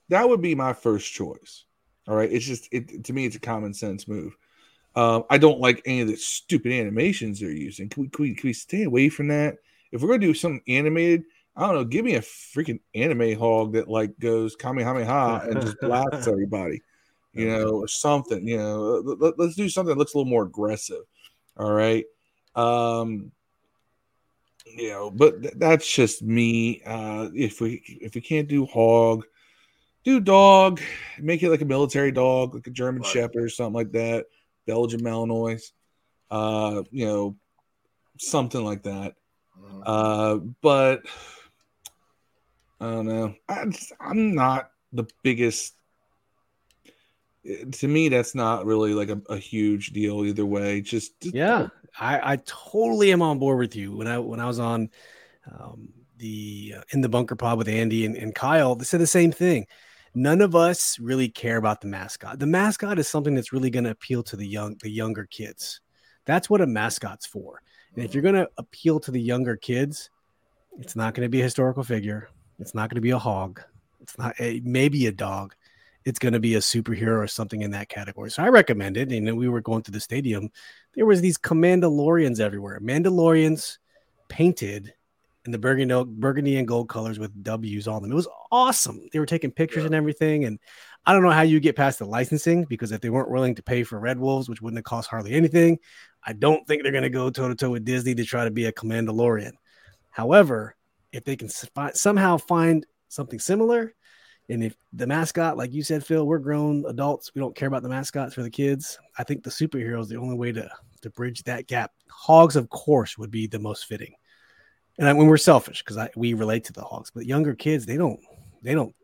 [0.09, 1.65] that would be my first choice.
[2.09, 4.37] All right, it's just it to me, it's a common sense move.
[4.97, 7.89] Um, I don't like any of the stupid animations they're using.
[7.89, 9.57] Can we, can we, can we stay away from that?
[9.93, 11.25] If we're gonna do something animated,
[11.61, 11.85] I don't know.
[11.85, 16.81] Give me a freaking anime hog that like goes kamehameha and just blasts everybody,
[17.35, 18.49] you know, or something.
[18.49, 21.03] You know, let, us do something that looks a little more aggressive.
[21.59, 22.07] All right.
[22.57, 23.31] Um,
[24.65, 26.81] you know, but th- that's just me.
[26.87, 29.27] Uh, if we if we can't do hog,
[30.03, 30.81] do dog,
[31.19, 33.11] make it like a military dog, like a German right.
[33.11, 34.25] Shepherd or something like that,
[34.67, 35.73] Belgian Malinois,
[36.31, 37.37] uh, you know,
[38.19, 39.17] something like that.
[39.63, 39.83] Mm-hmm.
[39.85, 41.03] Uh, but
[42.81, 43.35] I don't know.
[43.49, 45.75] I just, I'm not the biggest.
[47.73, 50.83] To me, that's not really like a, a huge deal either way.
[50.83, 53.97] Just, just yeah, I, I totally am on board with you.
[53.97, 54.91] When I when I was on
[55.51, 55.89] um,
[56.19, 59.33] the uh, in the bunker pod with Andy and, and Kyle, they said the same
[59.33, 59.67] thing
[60.15, 62.39] none of us really care about the mascot.
[62.39, 65.81] The mascot is something that's really going to appeal to the young, the younger kids.
[66.25, 67.63] That's what a mascot's for.
[67.95, 70.11] And if you're going to appeal to the younger kids,
[70.79, 72.29] it's not going to be a historical figure.
[72.61, 73.63] It's not going to be a hog.
[74.01, 75.55] It's not a, maybe a dog.
[76.05, 78.31] It's going to be a superhero or something in that category.
[78.31, 79.13] So I recommend it.
[79.13, 80.51] And we were going to the stadium.
[80.95, 82.81] There was these Commandalorians everywhere.
[82.81, 83.79] Mandalorians
[84.29, 84.95] painted
[85.45, 88.13] in the burgundy, burgundy and gold colors with W's on them.
[88.13, 89.09] It was awesome.
[89.13, 89.87] They were taking pictures yeah.
[89.87, 90.45] and everything.
[90.45, 90.59] And
[91.07, 93.63] I don't know how you get past the licensing because if they weren't willing to
[93.63, 95.79] pay for Red Wolves, which wouldn't have cost hardly anything,
[96.25, 98.51] I don't think they're going to go toe to toe with Disney to try to
[98.51, 99.53] be a Commandalorian.
[100.11, 100.77] However,
[101.13, 103.95] if they can somehow find something similar,
[104.49, 107.83] and if the mascot, like you said, Phil, we're grown adults, we don't care about
[107.83, 108.99] the mascots for the kids.
[109.19, 110.71] I think the superhero is the only way to
[111.03, 111.93] to bridge that gap.
[112.11, 114.15] Hogs, of course, would be the most fitting
[115.01, 117.97] and I, when we're selfish because we relate to the hogs, but younger kids they
[117.97, 118.21] don't
[118.63, 118.95] they don't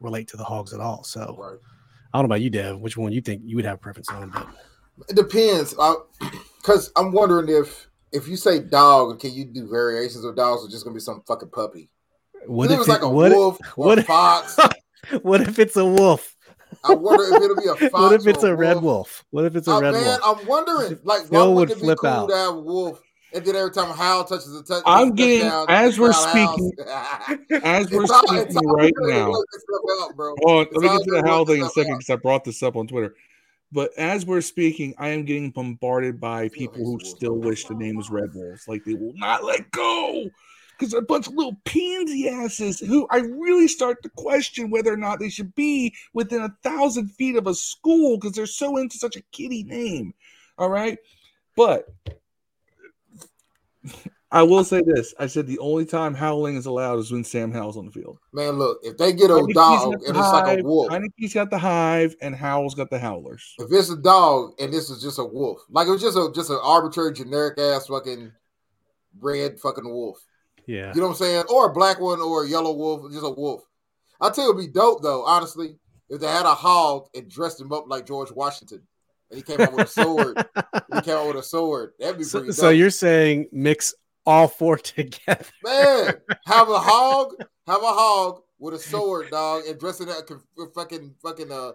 [0.00, 1.02] relate to the hogs at all.
[1.04, 1.58] So right.
[2.14, 2.78] I don't know about you, Dev.
[2.78, 4.30] Which one you think you would have preference on?
[4.30, 5.74] But it depends,
[6.58, 10.68] because I'm wondering if if you say dog, can you do variations of dogs, or
[10.68, 11.90] just gonna be some fucking puppy?
[12.46, 14.58] What if, if it's like a what wolf if, or what a fox?
[15.22, 16.36] what if it's a wolf?
[16.84, 17.92] I wonder if it'll be a fox.
[17.92, 19.24] what if it's a, a red wolf?
[19.30, 20.40] What if it's a uh, red man, wolf?
[20.40, 22.28] I'm wondering, like, Phil why would it be cool out.
[22.28, 23.00] to have a wolf
[23.34, 26.70] and then every time Howell touches a touch, I'm getting as we're speaking,
[27.64, 29.32] as we're all, speaking right now.
[29.32, 30.34] Out, bro.
[30.44, 32.62] Oh, let me get to the Howell thing in a second because I brought this
[32.62, 33.14] up on Twitter.
[33.72, 37.96] But as we're speaking, I am getting bombarded by people who still wish the name
[37.96, 38.68] was Red Wolves.
[38.68, 40.28] Like they will not let go
[40.78, 44.96] because a bunch of little pansy asses who I really start to question whether or
[44.96, 48.98] not they should be within a thousand feet of a school because they're so into
[48.98, 50.12] such a kitty name.
[50.58, 50.98] All right.
[51.56, 51.88] But
[54.32, 55.14] I will say this.
[55.18, 58.18] I said the only time howling is allowed is when Sam Howell's on the field.
[58.32, 60.90] Man, look, if they get a dog and it's hive, like a wolf.
[60.90, 63.54] Heinicke's got the hive and Howell's got the howlers.
[63.58, 66.32] If it's a dog and this is just a wolf, like it was just a
[66.34, 68.32] just an arbitrary generic ass fucking
[69.20, 70.18] red fucking wolf.
[70.66, 70.92] Yeah.
[70.94, 71.44] You know what I'm saying?
[71.50, 73.62] Or a black one or a yellow wolf, just a wolf.
[74.18, 75.76] I tell you it'd be dope though, honestly,
[76.08, 78.80] if they had a hog and dressed him up like George Washington
[79.32, 80.36] and he came out with a sword.
[80.94, 81.92] he came out with a sword.
[81.98, 82.52] That'd be pretty.
[82.52, 83.94] So, so, you're saying mix
[84.26, 85.44] all four together?
[85.64, 86.14] Man,
[86.46, 87.34] have a hog,
[87.66, 90.28] have a hog with a sword, dog, and dress it up
[90.74, 91.72] fucking fucking uh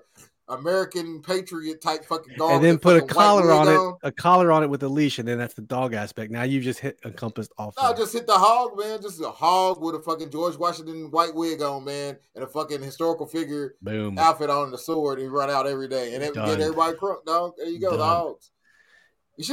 [0.49, 4.63] American patriot type fucking dog, and then put a collar on it, a collar on
[4.63, 6.31] it with a leash, and then that's the dog aspect.
[6.31, 7.73] Now you've just hit encompassed all.
[7.81, 9.01] No, just hit the hog, man.
[9.01, 12.81] Just a hog with a fucking George Washington white wig on, man, and a fucking
[12.81, 16.61] historical figure boom outfit on the sword, and run out every day, and then get
[16.61, 17.53] everybody crunk, dog.
[17.57, 17.99] There you go, Done.
[17.99, 18.51] the hogs.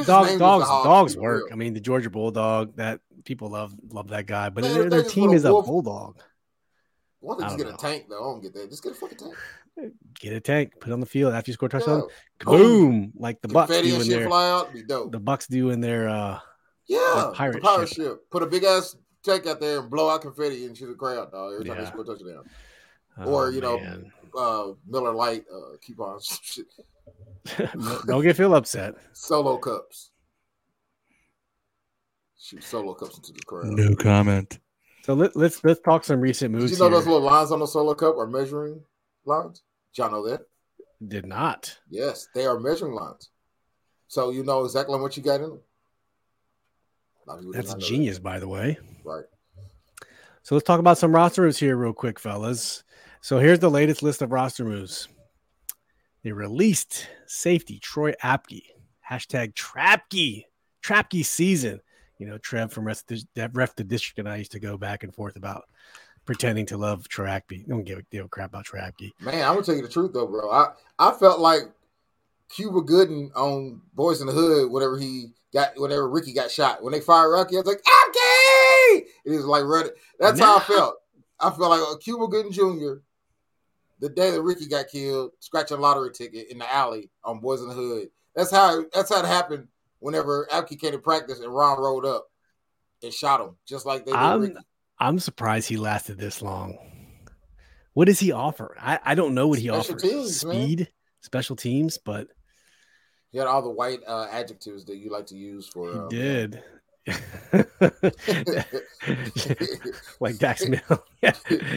[0.06, 1.50] Dog, dogs, dogs work.
[1.52, 5.32] I mean, the Georgia Bulldog that people love love that guy, but their, their team
[5.32, 6.20] is a bulldog.
[7.20, 7.74] Why don't you get know.
[7.74, 8.16] a tank though?
[8.16, 8.70] I don't get that.
[8.70, 9.34] Just get a fucking tank.
[10.20, 12.04] Get a tank, put it on the field after you score a touchdown.
[12.38, 12.44] Yeah.
[12.44, 13.12] Boom!
[13.16, 15.10] Like the Bucks do in their fly out, be dope.
[15.10, 16.38] The Bucks do in their uh
[16.86, 17.96] yeah pirate, pirate ship.
[17.96, 18.30] ship.
[18.30, 18.94] Put a big ass
[19.24, 21.54] tank out there and blow out confetti into the crowd, dog.
[21.54, 21.82] Every time yeah.
[21.82, 22.44] they score a touchdown.
[23.18, 24.12] Oh, or you man.
[24.32, 26.60] know, uh, Miller Lite uh, coupons.
[28.06, 28.94] Don't get Phil upset.
[29.12, 30.10] Solo cups.
[32.40, 33.66] Shoot solo cups into the crowd.
[33.66, 34.58] No comment.
[35.04, 36.70] So let, us let's, let's talk some recent moves.
[36.70, 36.98] Did you know here.
[36.98, 38.80] those little lines on the solo cup are measuring
[39.24, 39.62] lines?
[39.94, 40.42] Did y'all know that?
[41.06, 41.76] Did not.
[41.90, 43.30] Yes, they are measuring lines.
[44.08, 45.50] So you know exactly what you got in
[47.26, 47.52] them.
[47.52, 48.22] That's genius, that.
[48.22, 48.78] by the way.
[49.04, 49.24] Right.
[50.42, 52.84] So let's talk about some roster moves here, real quick, fellas.
[53.22, 55.08] So here's the latest list of roster moves.
[56.24, 58.62] They released safety Troy Apke.
[59.08, 60.46] Hashtag Trapke.
[60.82, 61.80] Trapke season.
[62.18, 65.04] You know, Trev from Ref the, Ref the District and I used to go back
[65.04, 65.64] and forth about
[66.24, 67.68] pretending to love Troy Apke.
[67.68, 69.10] Don't give a deal crap about Troy Apke.
[69.20, 70.50] Man, I'm gonna tell you the truth though, bro.
[70.50, 71.62] I, I felt like
[72.48, 76.82] Cuba Gooding on Boys in the Hood, whatever he got, whenever Ricky got shot.
[76.82, 79.02] When they fired Rocky, I was like, Apke!
[79.26, 79.92] It was like running.
[80.18, 80.96] That's how I felt.
[81.38, 83.00] I felt like a Cuba Gooding Jr.
[84.04, 87.62] The day that Ricky got killed, scratching a lottery ticket in the alley on Boys
[87.62, 88.08] in the Hood.
[88.36, 92.26] That's how that's how it happened whenever Apke came to practice and Ron rolled up
[93.02, 94.56] and shot him, just like they did I'm, Ricky.
[94.98, 96.76] I'm surprised he lasted this long.
[97.94, 98.76] What does he offer?
[98.78, 100.02] I, I don't know what he special offers.
[100.02, 100.88] Teams, Speed, man.
[101.22, 102.28] special teams, but
[103.32, 105.90] he had all the white uh, adjectives that you like to use for.
[105.90, 106.62] He um, did.
[110.20, 110.82] like Dax Milne.
[111.22, 111.32] yeah.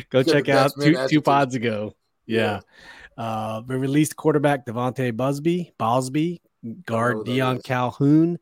[0.10, 1.96] Go check out two, two pods ago.
[2.28, 2.60] Yeah.
[3.18, 6.42] Uh, we released quarterback Devontae Busby, Bosby,
[6.86, 8.38] guard Deion Calhoun.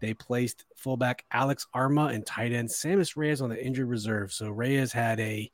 [0.00, 4.32] They placed fullback Alex Armah and tight end Sammis Reyes on the injured reserve.
[4.32, 5.50] So Reyes had a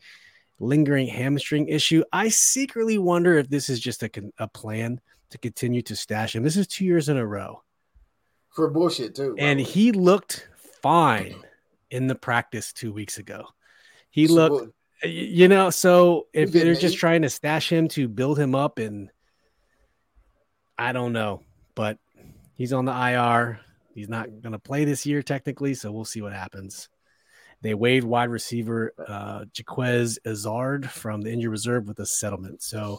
[0.59, 2.03] lingering hamstring issue.
[2.12, 6.42] I secretly wonder if this is just a, a plan to continue to stash him.
[6.42, 7.62] This is two years in a row.
[8.51, 9.35] For bullshit, too.
[9.38, 10.49] And he looked
[10.83, 11.37] fine
[11.90, 13.47] in the practice two weeks ago.
[14.11, 18.55] He looked, you know, so if they're just trying to stash him to build him
[18.55, 19.11] up, and
[20.79, 21.43] I don't know,
[21.75, 21.99] but
[22.55, 23.61] he's on the IR.
[23.95, 26.88] He's not going to play this year technically, so we'll see what happens.
[27.62, 32.62] They waived wide receiver uh, Jaquez Azard from the injury reserve with a settlement.
[32.62, 32.99] So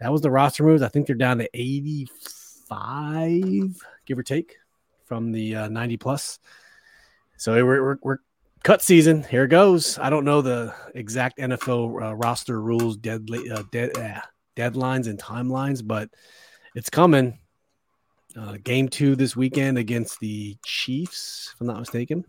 [0.00, 0.82] that was the roster moves.
[0.82, 4.56] I think they're down to 85, give or take,
[5.04, 6.40] from the uh, 90 plus.
[7.36, 8.18] So we're, we're, we're,
[8.62, 9.22] cut season.
[9.24, 9.98] Here it goes.
[9.98, 14.20] I don't know the exact NFL uh, roster rules, dead, uh, dead, uh,
[14.56, 16.10] deadlines, and timelines, but
[16.74, 17.38] it's coming.
[18.36, 22.24] Uh, game two this weekend against the Chiefs, if I'm not mistaken.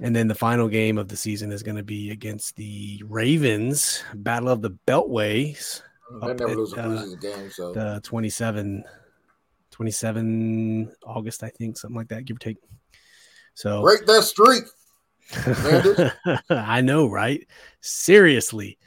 [0.00, 4.02] And then the final game of the season is going to be against the Ravens,
[4.14, 5.82] Battle of the Beltways.
[6.20, 8.84] They never lose a uh, game, so the 27,
[9.70, 12.58] 27 August, I think, something like that, give or take.
[13.56, 14.64] So break that streak.
[16.50, 17.44] I know, right?
[17.80, 18.78] Seriously.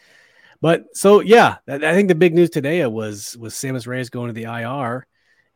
[0.62, 4.34] But so yeah, I think the big news today was was Sammis Reyes going to
[4.34, 5.08] the IR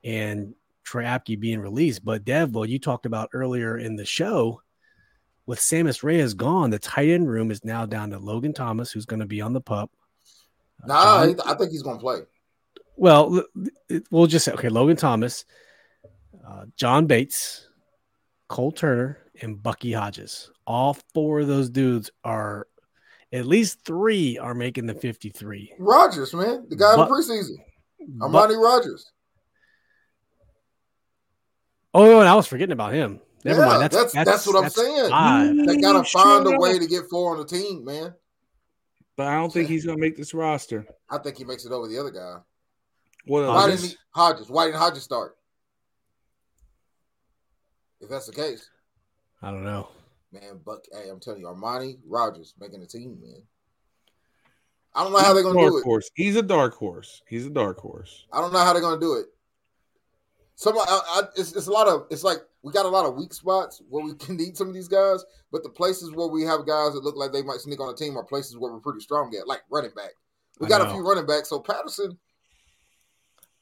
[0.03, 2.03] and Troy Apke being released.
[2.03, 4.61] But Dev, well, you talked about earlier in the show,
[5.45, 9.05] with Sammis Reyes gone, the tight end room is now down to Logan Thomas, who's
[9.05, 9.91] going to be on the pup.
[10.85, 12.19] Nah, John, I think he's going to play.
[12.95, 13.43] Well,
[14.09, 15.45] we'll just say okay, Logan Thomas,
[16.47, 17.67] uh, John Bates,
[18.53, 20.51] Cole Turner, and Bucky Hodges.
[20.67, 22.67] All four of those dudes are
[23.31, 25.73] at least three are making the 53.
[25.79, 27.55] Rogers, man, the guy but, in the preseason.
[28.19, 29.11] Armani Rogers.
[31.95, 33.21] Oh, and I was forgetting about him.
[33.43, 33.81] Never yeah, mind.
[33.81, 35.09] That's that's, that's, that's what I'm saying.
[35.09, 35.55] Five.
[35.65, 38.13] They gotta find a way to get four on the team, man.
[39.15, 40.85] But I don't think he's gonna make this roster.
[41.09, 42.35] I think he makes it over the other guy.
[43.25, 44.47] What Why didn't he, Hodges?
[44.47, 45.37] Why didn't Hodges start?
[48.03, 48.69] If that's the case,
[49.41, 49.87] I don't know.
[50.33, 53.41] Man, Buck, hey, I'm telling you, Armani Rogers making the team, man.
[54.93, 55.83] I don't know how they're gonna do it.
[55.83, 56.09] Horse.
[56.13, 57.21] He's a dark horse.
[57.27, 58.25] He's a dark horse.
[58.31, 59.27] I don't know how they're gonna do it.
[60.55, 62.05] Some, I, I, it's, it's a lot of.
[62.11, 64.73] It's like we got a lot of weak spots where we can need some of
[64.73, 67.79] these guys, but the places where we have guys that look like they might sneak
[67.79, 70.11] on a team are places where we're pretty strong at, like running back.
[70.59, 72.17] We got a few running backs, so Patterson.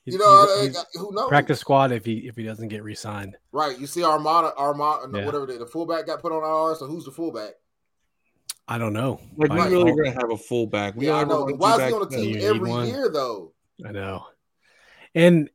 [0.03, 1.29] He's, you know, he's, uh, he's who knows?
[1.29, 3.37] Practice squad if he if he doesn't get re-signed.
[3.51, 3.77] Right.
[3.77, 5.25] You see Armada, Armada, yeah.
[5.25, 6.75] whatever the, the fullback got put on IR.
[6.75, 7.51] So who's the fullback?
[8.67, 9.19] I don't know.
[9.35, 10.95] Like we really gonna have a fullback.
[10.95, 11.45] We yeah, I know.
[11.45, 13.53] Why is he on the team every year though?
[13.85, 14.25] I know.
[15.13, 15.49] And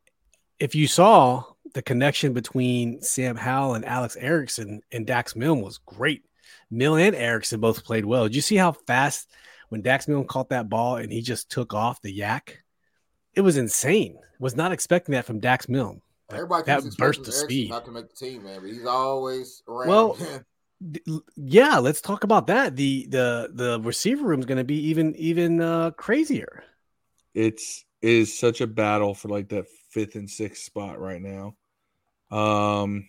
[0.60, 1.44] if you saw
[1.74, 6.24] the connection between Sam Howell and Alex Erickson and Dax Milne was great.
[6.70, 8.24] Milne and Erickson both played well.
[8.24, 9.30] Did you see how fast
[9.68, 12.62] when Dax Milne caught that ball and he just took off the yak?
[13.36, 14.18] it was insane.
[14.38, 16.00] Was not expecting that from Dax Milne.
[16.30, 17.70] Everybody that burst of speed.
[17.70, 19.88] Not to make the team, man, but he's always around.
[19.88, 20.18] Well,
[21.36, 22.76] yeah, let's talk about that.
[22.76, 26.64] The the the receiver room is going to be even even uh, crazier.
[27.34, 31.56] It's is such a battle for like that fifth and sixth spot right now.
[32.30, 33.08] Um,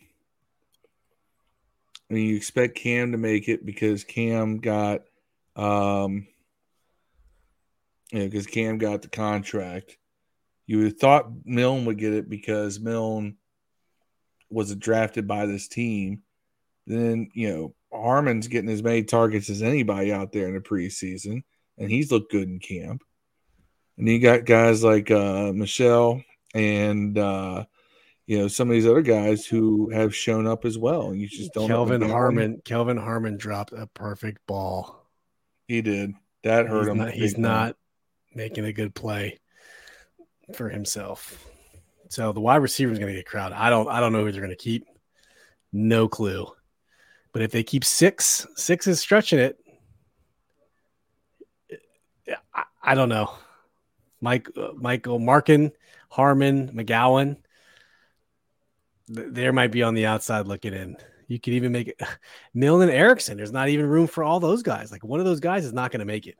[2.09, 5.01] I mean, you expect Cam to make it because Cam got,
[5.55, 6.27] um,
[8.11, 9.97] you know, because Cam got the contract.
[10.67, 13.37] You would thought Milne would get it because Milne
[14.49, 16.23] was drafted by this team.
[16.85, 21.43] Then, you know, Harmon's getting as many targets as anybody out there in the preseason,
[21.77, 23.01] and he's looked good in camp.
[23.97, 26.21] And you got guys like uh, Michel
[26.53, 27.65] and uh,
[28.25, 31.15] you know some of these other guys who have shown up as well.
[31.15, 31.67] You just don't.
[31.67, 32.61] Kelvin Harmon.
[32.63, 35.07] Kelvin Harmon dropped a perfect ball.
[35.67, 36.13] He did.
[36.43, 36.97] That hurt he's him.
[36.97, 37.75] Not, he's not
[38.35, 39.39] making a good play
[40.55, 41.45] for himself.
[42.09, 43.55] So the wide receiver is going to get crowded.
[43.57, 44.85] I don't I don't know who they're going to keep.
[45.73, 46.47] No clue.
[47.33, 49.57] But if they keep six, six is stretching it.
[52.53, 53.31] I, I don't know.
[54.21, 55.71] Mike, uh, Michael Markin,
[56.09, 57.37] Harmon, McGowan.
[59.13, 60.97] Th- there might be on the outside looking in.
[61.27, 62.01] You could even make it
[62.53, 63.37] Milne and Erickson.
[63.37, 64.91] There's not even room for all those guys.
[64.91, 66.37] Like one of those guys is not going to make it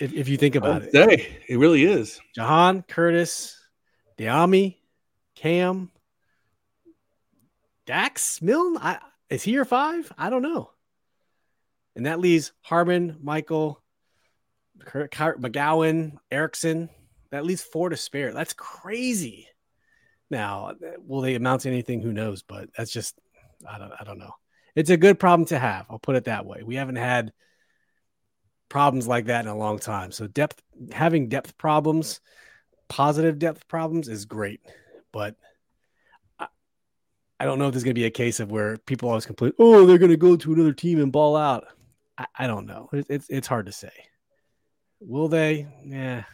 [0.00, 0.92] if, if you think about it.
[0.92, 2.20] Day, it really is.
[2.34, 3.56] Jahan, Curtis,
[4.18, 4.76] Dyami,
[5.36, 5.90] Cam,
[7.86, 8.78] Dax, Milne.
[8.78, 8.98] I,
[9.28, 10.10] is he your five?
[10.16, 10.70] I don't know.
[11.94, 13.82] And that leaves Harmon, Michael,
[14.78, 16.88] McGowan, Erickson.
[17.30, 18.32] That leaves four to spare.
[18.32, 19.48] That's crazy.
[20.30, 20.72] Now,
[21.06, 22.00] will they amount to anything?
[22.00, 22.42] Who knows?
[22.42, 23.18] But that's just
[23.68, 24.32] I don't I don't know.
[24.76, 25.86] It's a good problem to have.
[25.90, 26.62] I'll put it that way.
[26.64, 27.32] We haven't had
[28.70, 30.12] problems like that in a long time.
[30.12, 30.62] So depth
[30.92, 32.20] having depth problems,
[32.88, 34.60] positive depth problems is great,
[35.12, 35.36] but
[36.38, 36.46] I,
[37.38, 39.52] I don't know if there's going to be a case of where people always complain,
[39.58, 41.66] "Oh, they're going to go to another team and ball out."
[42.16, 42.88] I, I don't know.
[42.94, 43.92] It's, it's it's hard to say.
[45.00, 45.68] Will they?
[45.84, 46.24] Yeah.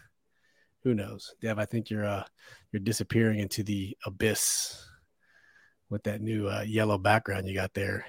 [0.84, 1.34] Who knows?
[1.40, 2.24] Dev, I think you're uh
[2.70, 4.84] you're disappearing into the abyss
[5.88, 8.04] with that new uh, yellow background you got there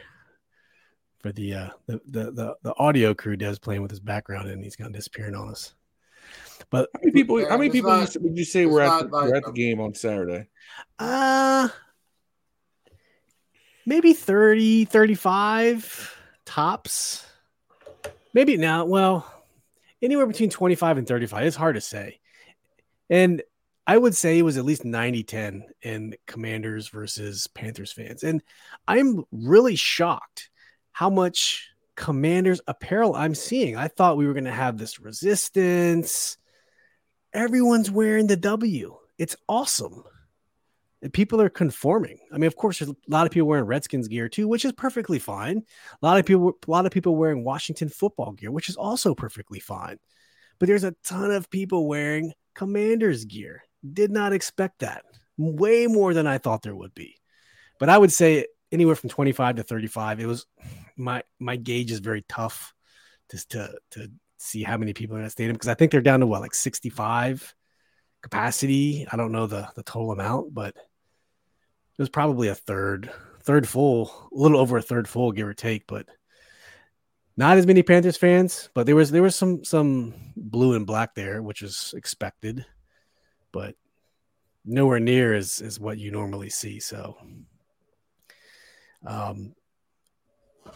[1.27, 4.63] for the uh the the the, the audio crew does playing with his background and
[4.63, 5.73] he's gonna disappearing on us.
[6.69, 7.39] But how many people?
[7.41, 9.79] Yeah, how many people not, would you say were at the, were at the game
[9.79, 10.47] on Saturday?
[10.99, 11.69] Uh,
[13.85, 16.15] maybe 30, 35
[16.45, 17.25] tops.
[18.33, 18.85] Maybe now.
[18.85, 19.31] Well,
[20.01, 21.45] anywhere between twenty five and thirty five.
[21.45, 22.19] It's hard to say.
[23.09, 23.41] And
[23.85, 28.21] I would say it was at least 90 10 in Commanders versus Panthers fans.
[28.21, 28.43] And
[28.85, 30.49] I'm really shocked
[30.97, 33.77] how much Commanders apparel I'm seeing.
[33.77, 36.39] I thought we were going to have this resistance.
[37.33, 38.97] Everyone's wearing the W.
[39.19, 40.03] It's awesome.
[41.03, 42.17] And people are conforming.
[42.33, 44.71] I mean, of course, there's a lot of people wearing Redskins gear too, which is
[44.71, 45.61] perfectly fine.
[46.01, 49.13] A lot of people, a lot of people wearing Washington football gear, which is also
[49.13, 49.99] perfectly fine.
[50.57, 53.61] But there's a ton of people wearing Commanders gear.
[53.93, 55.03] Did not expect that.
[55.37, 57.17] Way more than I thought there would be.
[57.79, 60.19] But I would say anywhere from 25 to 35.
[60.19, 60.45] It was
[60.97, 62.73] my my gauge is very tough
[63.31, 66.01] just to to see how many people are in that stadium because I think they're
[66.01, 67.55] down to what like 65
[68.21, 69.07] capacity.
[69.11, 74.11] I don't know the the total amount, but it was probably a third third full,
[74.31, 76.05] a little over a third full, give or take, but
[77.37, 81.15] not as many Panthers fans, but there was there was some some blue and black
[81.15, 82.65] there, which was expected,
[83.51, 83.75] but
[84.65, 86.79] nowhere near is is what you normally see.
[86.79, 87.15] So
[89.05, 89.55] um,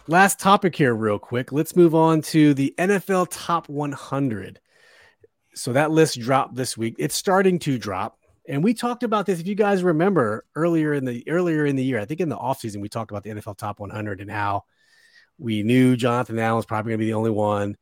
[0.06, 1.52] last topic here, real quick.
[1.52, 4.60] Let's move on to the NFL Top 100.
[5.54, 6.96] So that list dropped this week.
[6.98, 8.18] It's starting to drop.
[8.48, 9.40] And we talked about this.
[9.40, 12.36] If you guys remember earlier in the earlier in the year, I think in the
[12.36, 14.64] offseason, we talked about the NFL Top 100 and how
[15.38, 17.76] we knew Jonathan Allen was probably going to be the only one.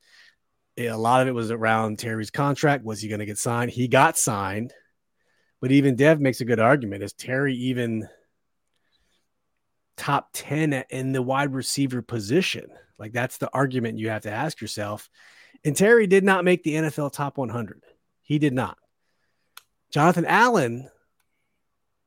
[0.77, 2.83] A lot of it was around Terry's contract.
[2.83, 3.71] Was he going to get signed?
[3.71, 4.73] He got signed.
[5.59, 7.03] But even Dev makes a good argument.
[7.03, 8.07] Is Terry even
[10.01, 12.71] top 10 in the wide receiver position.
[12.97, 15.11] Like that's the argument you have to ask yourself.
[15.63, 17.83] And Terry did not make the NFL top 100.
[18.23, 18.79] He did not.
[19.91, 20.89] Jonathan Allen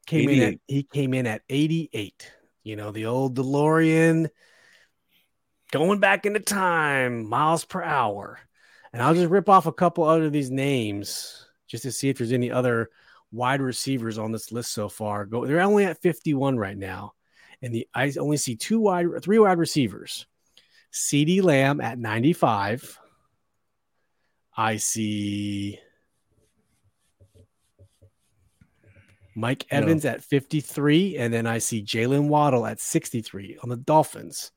[0.06, 0.42] came 88.
[0.42, 2.32] in at he came in at 88.
[2.64, 4.28] You know, the old DeLorean
[5.70, 8.40] going back into time, miles per hour.
[8.92, 12.18] And I'll just rip off a couple other of these names just to see if
[12.18, 12.90] there's any other
[13.30, 15.26] wide receivers on this list so far.
[15.26, 17.12] Go they're only at 51 right now
[17.64, 20.26] and the I only see two wide, three wide receivers.
[20.92, 23.00] CeeDee Lamb at 95.
[24.56, 25.80] I see
[29.34, 30.10] Mike Evans no.
[30.10, 34.52] at 53, and then I see Jaylen Waddle at 63 on the Dolphins.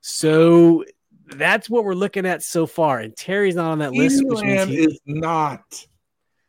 [0.00, 0.84] So
[1.28, 2.98] that's what we're looking at so far.
[2.98, 4.22] And Terry's not on that list.
[4.26, 5.86] Which means he is not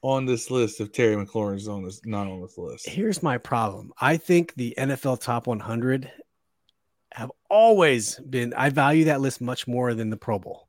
[0.06, 2.88] on this list if Terry McLaurin is on this not on this list.
[2.88, 3.92] Here's my problem.
[4.00, 6.12] I think the NFL top 100
[7.12, 10.68] have always been I value that list much more than the Pro Bowl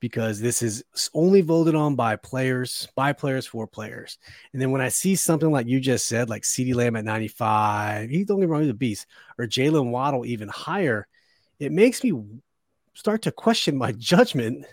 [0.00, 0.82] because this is
[1.14, 4.18] only voted on by players, by players for players.
[4.52, 8.10] And then when I see something like you just said, like CeeDee Lamb at 95,
[8.10, 9.06] he don't he's only running the beast,
[9.38, 11.06] or Jaylen Waddle even higher,
[11.60, 12.20] it makes me
[12.94, 14.66] start to question my judgment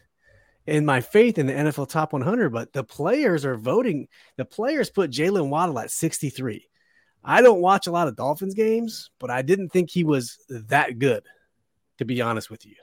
[0.67, 2.49] and my faith in the NFL top 100.
[2.51, 4.07] But the players are voting.
[4.37, 6.67] The players put Jaylen Waddle at 63.
[7.23, 10.99] I don't watch a lot of Dolphins games, but I didn't think he was that
[10.99, 11.23] good,
[11.99, 12.75] to be honest with you.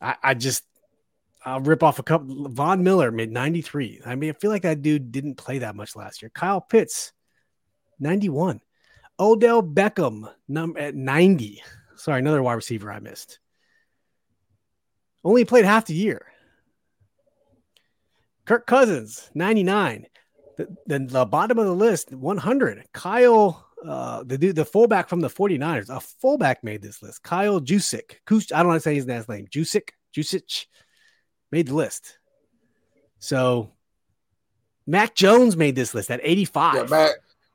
[0.00, 0.64] I, I just
[1.44, 2.48] I'll rip off a couple.
[2.48, 4.02] Von Miller made 93.
[4.04, 6.30] I mean, I feel like that dude didn't play that much last year.
[6.34, 7.12] Kyle Pitts,
[7.98, 8.60] 91.
[9.18, 11.62] Odell Beckham number at 90.
[11.96, 13.38] Sorry, another wide receiver I missed.
[15.22, 16.26] Only played half the year.
[18.44, 20.06] Kirk Cousins, 99.
[20.86, 22.84] Then the, bottom of the list, 100.
[22.92, 27.22] Kyle, uh, the dude, the fullback from the 49ers, a fullback made this list.
[27.22, 28.16] Kyle Juszczyk.
[28.52, 29.46] I don't want to say his last name.
[29.46, 30.66] Juszczyk, Juszczyk
[31.50, 32.18] made the list.
[33.18, 33.72] So
[34.86, 36.74] Mac Jones made this list at 85.
[36.74, 37.10] Yeah, Mac,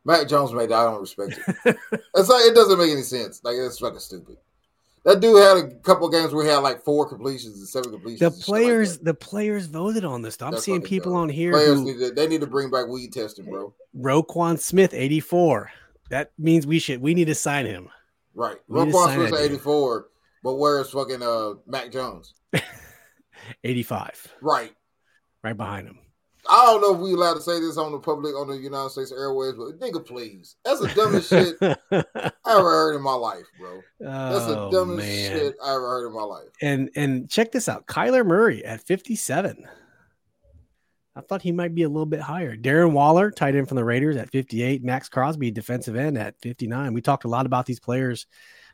[0.05, 0.79] Mac Jones made that.
[0.79, 1.77] I don't respect it.
[2.15, 3.41] it's like it doesn't make any sense.
[3.43, 4.37] Like it's fucking stupid.
[5.05, 8.19] That dude had a couple games where he had like four completions and seven completions.
[8.19, 10.41] The players, like the players voted on this.
[10.41, 11.51] I'm That's seeing people on here.
[11.51, 13.71] Players who, need to, they need to bring back weed testing, bro.
[13.95, 15.71] Roquan Smith, 84.
[16.09, 17.89] That means we should we need to sign him.
[18.33, 18.57] Right.
[18.67, 20.07] Roquan Smith, 84.
[20.43, 22.33] But where's fucking uh Mac Jones?
[23.63, 24.27] 85.
[24.41, 24.73] Right.
[25.43, 25.99] Right behind him.
[26.49, 28.89] I don't know if we allowed to say this on the public on the United
[28.89, 30.55] States Airways, but nigga, please.
[30.63, 33.81] That's the dumbest shit I ever heard in my life, bro.
[33.99, 36.49] That's the oh, dumbest shit I ever heard in my life.
[36.61, 37.87] And and check this out.
[37.87, 39.65] Kyler Murray at 57.
[41.17, 42.57] I thought he might be a little bit higher.
[42.57, 44.83] Darren Waller, tight end from the Raiders at 58.
[44.83, 46.93] Maxx Crosby, defensive end at 59.
[46.93, 48.27] We talked a lot about these players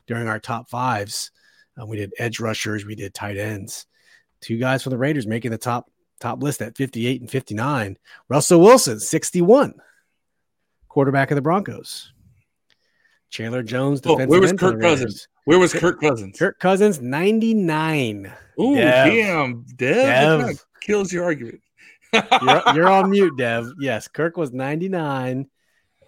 [0.08, 1.30] during our top fives.
[1.80, 3.86] Uh, we did edge rushers, we did tight ends
[4.42, 5.90] two guys from the Raiders making the top
[6.22, 7.98] top list at 58 and 59.
[8.28, 9.74] Russell Wilson, 61,
[10.88, 12.12] quarterback of the Broncos.
[13.28, 15.26] Chandler Jones, oh, where was Kirk Cousins?
[15.44, 16.38] Where was Kirk Cousins?
[16.38, 18.32] Kirk Cousins, 99.
[18.60, 19.06] Ooh, Dev.
[19.06, 19.64] damn.
[19.76, 20.64] Dev, Dev.
[20.82, 21.60] kills your argument.
[22.12, 23.72] you're, you're on mute, Dev.
[23.80, 25.48] Yes, Kirk was 99.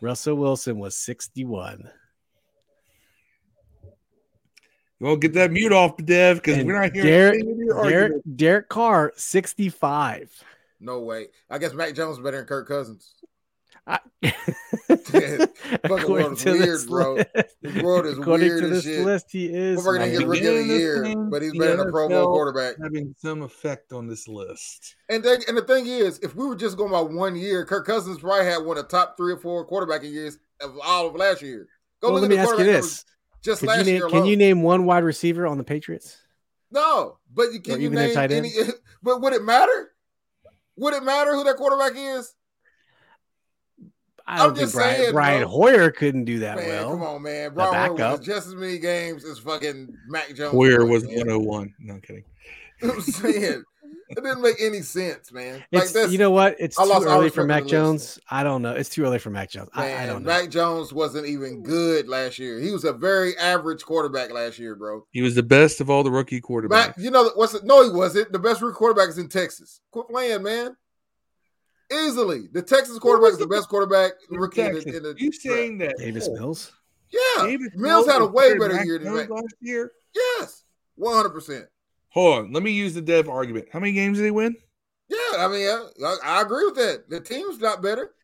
[0.00, 1.90] Russell Wilson was 61.
[5.04, 10.42] Well, get that mute off, Dev, because we're not hearing Derek, Derek, Derek Carr, 65.
[10.80, 11.26] No way.
[11.50, 13.12] I guess Mac Jones is better than Kirk Cousins.
[13.86, 13.98] I,
[15.86, 17.16] fucking world is weird, bro.
[17.60, 19.04] The world is According weird to this shit.
[19.04, 19.84] list, he is.
[19.84, 22.76] We're gonna get rookie of the year, but he's better than a Pro Bowl quarterback.
[22.82, 24.96] Having some effect on this list.
[25.10, 27.86] And then, and the thing is, if we were just going by one year, Kirk
[27.86, 31.14] Cousins probably had one of the top three or four quarterbacking years of all of
[31.14, 31.68] last year.
[32.00, 33.04] Go well, let me ask you this:
[33.44, 34.08] just Could last you name, year.
[34.08, 36.18] Can you name one wide receiver on the Patriots?
[36.70, 38.50] No, but you can you name any?
[39.02, 39.92] But would it matter?
[40.76, 42.34] Would it matter who that quarterback is?
[44.26, 46.90] I don't I'm think Brian, saying, Brian Hoyer couldn't do that man, well.
[46.92, 47.52] Come on, man.
[47.52, 50.52] Brian Hoyer just as many games as fucking Mac Jones.
[50.52, 51.74] Hoyer was 101.
[51.80, 52.24] No I'm kidding.
[52.82, 53.62] I'm saying
[54.08, 55.64] it didn't make any sense, man.
[55.72, 56.56] Like it's, you know what?
[56.58, 58.18] It's I too early for Mac Jones.
[58.30, 58.72] I don't know.
[58.72, 59.68] It's too early for Mac Jones.
[59.74, 60.28] Man, I, I, don't know.
[60.28, 62.60] Mac Jones wasn't even good last year.
[62.60, 65.06] He was a very average quarterback last year, bro.
[65.10, 66.70] He was the best of all the rookie quarterbacks.
[66.70, 67.64] Mac, you know what's it?
[67.64, 68.32] No, he wasn't.
[68.32, 69.80] The best rookie quarterback is in Texas.
[69.90, 70.76] Quit playing, man.
[71.92, 75.14] Easily, the Texas quarterback is the best quarterback rookie in, in, the.
[75.18, 76.72] You saying that Davis Mills?
[77.10, 79.92] Yeah, Davis Mills, Mills had a way better year than Mac last year.
[80.14, 80.64] Yes,
[80.96, 81.66] one hundred percent.
[82.14, 82.52] Hold on.
[82.52, 83.66] Let me use the Dev argument.
[83.72, 84.56] How many games did he win?
[85.08, 87.10] Yeah, I mean, I, I agree with that.
[87.10, 88.14] The team's not better,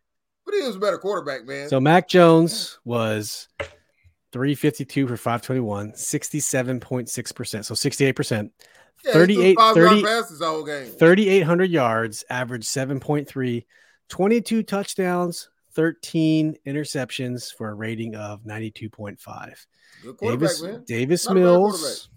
[0.46, 1.68] but he was a better quarterback, man.
[1.68, 3.48] So Mac Jones was
[4.32, 7.64] 352 for 521, 67.6%.
[7.64, 8.50] So 68%.
[9.04, 10.86] Yeah, 38, 30, passes all game.
[10.86, 13.64] 3,800 yards, average 7.3,
[14.08, 19.66] 22 touchdowns, 13 interceptions for a rating of 92.5.
[20.20, 20.84] Davis, man.
[20.86, 22.10] Davis Mills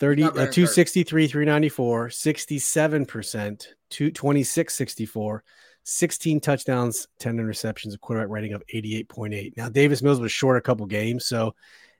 [0.00, 5.44] 30 uh, 263 394 67% 226 64
[5.86, 10.60] 16 touchdowns 10 interceptions a quarterback rating of 88.8 now davis mills was short a
[10.60, 11.54] couple games so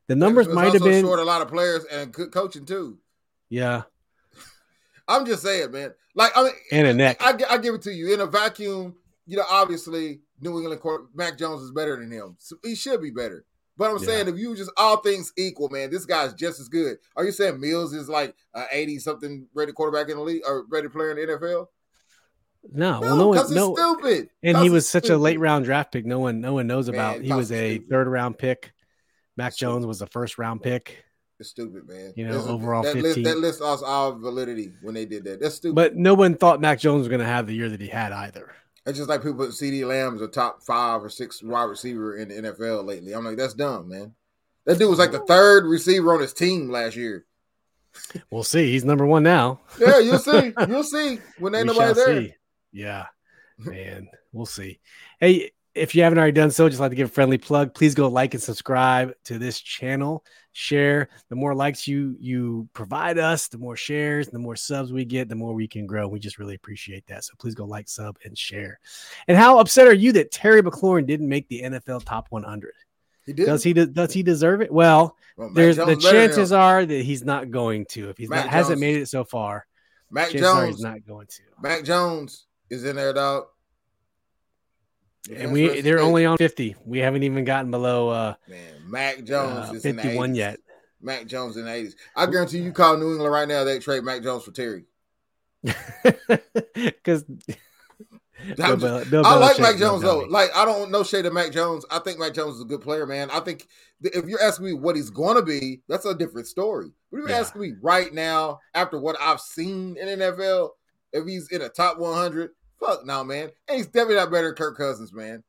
[0.06, 2.98] The numbers might have been short a lot of players and good coaching too.
[3.48, 3.82] Yeah,
[5.08, 5.94] I'm just saying, man.
[6.14, 7.16] Like I mean, and a neck.
[7.20, 8.94] I, I, give it to you in a vacuum.
[9.26, 12.36] You know, obviously, New England court, Mac Jones is better than him.
[12.38, 13.46] So he should be better.
[13.76, 14.06] But I'm yeah.
[14.06, 16.98] saying, if you just all things equal, man, this guy's just as good.
[17.16, 20.64] Are you saying Mills is like an 80 something rated quarterback in the league or
[20.68, 21.66] rated player in the NFL?
[22.72, 24.30] No, no well, no one, no, stupid.
[24.42, 25.16] And he was such stupid.
[25.16, 26.06] a late round draft pick.
[26.06, 27.20] No one, no one knows man, about.
[27.20, 27.90] He was a stupid.
[27.90, 28.72] third round pick.
[29.36, 31.04] Mac Jones was a first round pick.
[31.40, 32.12] It's stupid, man.
[32.16, 33.02] You know, overall that 15.
[33.02, 35.40] list that list lost all validity when they did that.
[35.40, 35.74] That's stupid.
[35.74, 38.12] But no one thought Mac Jones was going to have the year that he had
[38.12, 38.52] either.
[38.86, 42.16] It's just like people put CeeDee Lamb as a top five or six wide receiver
[42.16, 43.12] in the NFL lately.
[43.12, 44.14] I'm like, that's dumb, man.
[44.66, 47.24] That dude was like the third receiver on his team last year.
[48.30, 48.70] We'll see.
[48.72, 49.60] He's number one now.
[49.78, 50.52] yeah, you'll see.
[50.68, 52.22] You'll see when ain't nobody there.
[52.22, 52.34] See.
[52.72, 53.06] Yeah,
[53.58, 54.80] man, we'll see.
[55.20, 57.74] Hey, if you haven't already done so, just like to give a friendly plug.
[57.74, 60.24] Please go like and subscribe to this channel.
[60.52, 61.08] Share.
[61.30, 65.28] The more likes you you provide us, the more shares, the more subs we get,
[65.28, 66.06] the more we can grow.
[66.06, 67.24] We just really appreciate that.
[67.24, 68.78] So please go like, sub, and share.
[69.26, 72.72] And how upset are you that Terry McLaurin didn't make the NFL top 100?
[73.26, 73.46] He did.
[73.46, 73.72] Does he?
[73.72, 74.72] Does he deserve it?
[74.72, 78.10] Well, well there's the chances are that he's not going to.
[78.10, 79.66] If he's not, hasn't made it so far,
[80.08, 81.42] Mac Jones is not going to.
[81.60, 83.46] Mac Jones is in there, dog
[85.32, 86.76] and we they're only on 50.
[86.84, 90.58] We haven't even gotten below uh man, Mac Jones uh, is 51 yet.
[91.00, 91.94] Mac Jones in the 80s.
[92.16, 94.84] I guarantee you call New England right now, they trade Mac Jones for Terry.
[96.74, 97.24] Because
[98.58, 100.26] I like Mac Jones though.
[100.28, 101.84] Like I don't know shade of Mac Jones.
[101.90, 103.30] I think Mac Jones is a good player, man.
[103.30, 103.68] I think
[104.02, 106.90] if you're asking me what he's going to be, that's a different story.
[107.10, 107.40] But if you're yeah.
[107.40, 110.70] asking me right now, after what I've seen in NFL,
[111.12, 112.50] if he's in a top 100,
[112.80, 113.50] Fuck no, man.
[113.68, 115.42] And he's definitely not better than Kirk Cousins, man.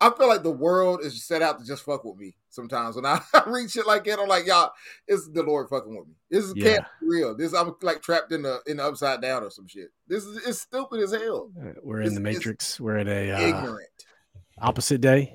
[0.00, 2.96] I feel like the world is set out to just fuck with me sometimes.
[2.96, 4.72] When I read shit like that, I'm like, y'all,
[5.08, 6.14] it's the Lord fucking with me.
[6.30, 6.64] This is yeah.
[6.64, 7.34] can't be real.
[7.34, 9.88] This I'm like trapped in the in the upside down or some shit.
[10.06, 11.50] This is it's stupid as hell.
[11.58, 12.78] Uh, we're in the matrix.
[12.78, 13.88] We're at a uh, ignorant
[14.60, 15.34] opposite day.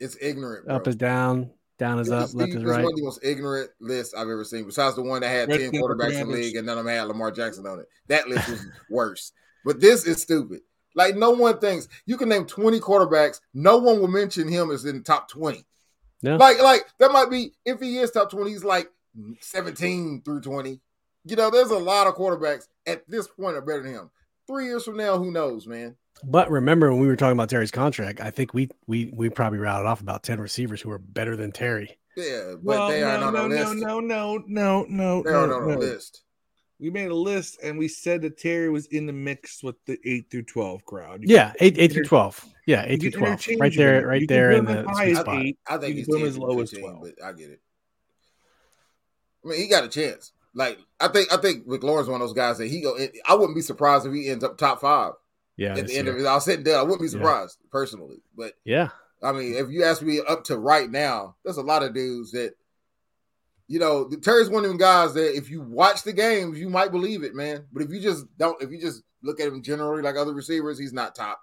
[0.00, 0.66] It's ignorant.
[0.66, 0.74] Bro.
[0.74, 2.82] Up is down, down is up, left is right.
[2.82, 4.64] one of the most ignorant lists I've ever seen.
[4.64, 7.04] Besides the one that had ten quarterbacks in the league and none of them had
[7.04, 7.86] Lamar Jackson on it.
[8.08, 9.32] That list was worse.
[9.64, 10.60] But this is stupid.
[10.94, 14.84] Like no one thinks you can name 20 quarterbacks, no one will mention him as
[14.84, 15.64] in top 20.
[16.22, 16.36] No.
[16.36, 18.88] Like, like that might be if he is top 20, he's like
[19.40, 20.80] 17 through 20.
[21.24, 24.10] You know, there's a lot of quarterbacks at this point are better than him.
[24.46, 25.96] Three years from now, who knows, man?
[26.22, 29.58] But remember when we were talking about Terry's contract, I think we we we probably
[29.58, 31.98] routed off about 10 receivers who are better than Terry.
[32.16, 33.74] Yeah, but well, they are no, not on the list.
[33.76, 35.72] No, no, no, no, They're no, not on no.
[35.74, 36.22] the list
[36.80, 39.98] we made a list and we said that Terry was in the mix with the
[40.04, 41.22] eight through twelve crowd.
[41.22, 42.44] You yeah, eight eight through twelve.
[42.66, 43.44] Yeah, eight through twelve.
[43.58, 45.42] Right there, right there in the sweet spot.
[45.42, 47.02] Eight, I think he's as low as twelve.
[47.02, 47.60] But I get it.
[49.44, 50.32] I mean, he got a chance.
[50.54, 52.96] Like I think, I think McLaurin's one of those guys that he go.
[53.26, 55.12] I wouldn't be surprised if he ends up top five.
[55.56, 56.14] Yeah, at the end year.
[56.14, 56.80] of it, I'll sit down.
[56.80, 57.68] I wouldn't be surprised yeah.
[57.70, 58.88] personally, but yeah,
[59.22, 62.32] I mean, if you ask me up to right now, there's a lot of dudes
[62.32, 62.54] that
[63.66, 66.90] you know, Terry's one of them guys that if you watch the games, you might
[66.90, 67.64] believe it, man.
[67.72, 70.78] But if you just don't, if you just look at him generally like other receivers,
[70.78, 71.40] he's not top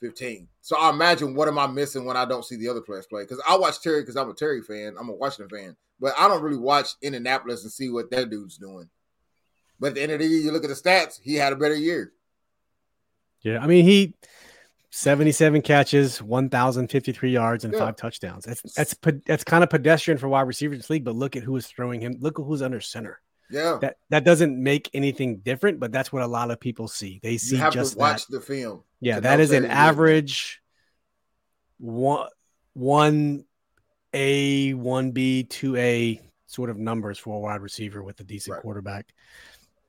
[0.00, 0.48] 15.
[0.60, 3.22] So I imagine what am I missing when I don't see the other players play?
[3.22, 6.28] Because I watch Terry because I'm a Terry fan, I'm a Washington fan, but I
[6.28, 8.90] don't really watch Indianapolis and see what that dude's doing.
[9.80, 11.56] But at the end of the year, you look at the stats, he had a
[11.56, 12.12] better year.
[13.40, 14.14] Yeah, I mean, he
[14.96, 17.80] 77 catches, 1,053 yards, and yeah.
[17.80, 18.44] five touchdowns.
[18.44, 18.94] That's that's
[19.26, 21.04] that's kind of pedestrian for wide receivers in this league.
[21.04, 22.18] But look at who is throwing him.
[22.20, 23.20] Look at who's under center.
[23.50, 27.18] Yeah, that that doesn't make anything different, but that's what a lot of people see.
[27.24, 28.36] They see just watch that.
[28.36, 28.84] the film.
[29.00, 30.62] Yeah, that is an average
[31.78, 32.28] one
[32.74, 33.44] one
[34.12, 38.54] A, one B, two A sort of numbers for a wide receiver with a decent
[38.54, 38.62] right.
[38.62, 39.12] quarterback.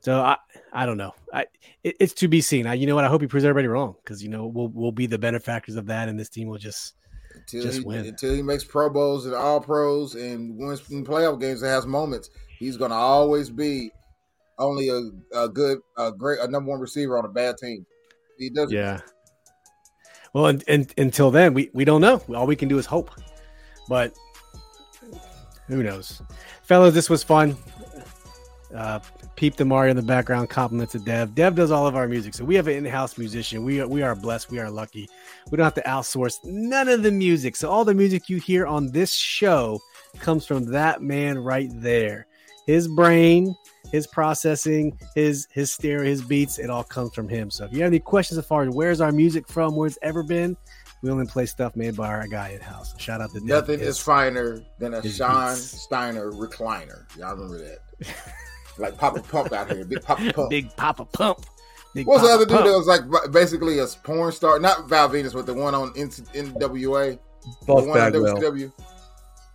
[0.06, 0.38] So I,
[0.72, 1.16] I don't know.
[1.34, 1.48] I,
[1.84, 2.68] it, it's to be seen.
[2.68, 3.06] I, you know what?
[3.06, 5.88] I hope he proves everybody wrong because you know we'll we'll be the benefactors of
[5.88, 6.94] that, and this team will just
[7.34, 11.04] until just he, win until he makes Pro Bowls and All Pros and wins in
[11.04, 12.30] playoff games and has moments.
[12.60, 13.90] He's going to always be
[14.60, 17.84] only a, a good, a great, a number one receiver on a bad team.
[18.38, 18.72] He does.
[18.72, 19.00] Yeah.
[20.34, 22.22] Well, and, and until then, we we don't know.
[22.36, 23.10] All we can do is hope.
[23.90, 24.14] But
[25.66, 26.22] who knows,
[26.62, 26.94] fellas?
[26.94, 27.58] This was fun.
[28.76, 29.00] Uh,
[29.36, 31.34] Peep the Mario in the background compliments of Dev.
[31.34, 33.64] Dev does all of our music, so we have an in-house musician.
[33.64, 34.52] We are we are blessed.
[34.52, 35.10] We are lucky.
[35.50, 37.56] We don't have to outsource none of the music.
[37.56, 39.80] So all the music you hear on this show
[40.20, 42.28] comes from that man right there.
[42.66, 43.56] His brain,
[43.92, 47.52] his processing, his his stereo, his beats, it all comes from him.
[47.52, 50.00] So if you have any questions as far as where's our music from, where it's
[50.02, 50.58] ever been,
[51.02, 53.00] We only play stuff made by our guy at house.
[53.00, 55.82] Shout out to nothing is finer than a Sean beats.
[55.82, 57.06] Steiner recliner.
[57.18, 58.08] Y'all remember that?
[58.78, 61.46] like Papa Pump out here, big Papa Pump, big Papa Pump.
[61.94, 62.66] Big What's Papa the other Pump.
[62.66, 64.60] dude that was like basically a porn star?
[64.60, 67.18] Not Val Venis, but the one on NWA.
[67.66, 68.36] Buff Bagwell.
[68.36, 68.72] WCW.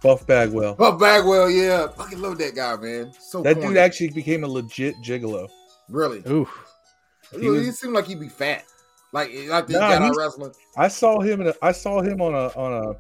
[0.02, 0.74] Buff Bagwell.
[0.74, 1.88] Buff Bagwell, yeah.
[1.88, 3.12] Fucking love that guy, man.
[3.20, 3.68] So that corny.
[3.68, 5.48] dude actually became a legit gigolo.
[5.90, 6.22] Really?
[6.28, 6.48] Ooh.
[7.32, 8.64] He, he, was, he seemed like he'd be fat.
[9.12, 10.52] Like like nah, got out wrestling.
[10.76, 12.94] I saw him in a, I saw him on a on a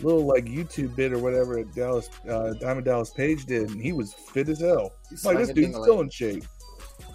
[0.00, 3.92] little like YouTube bit or whatever that Dallas uh, Diamond Dallas Page did, and he
[3.92, 4.92] was fit as hell.
[5.10, 6.44] He's like this dude's still in shape.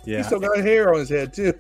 [0.06, 1.54] Yeah, he still got hair on his head too.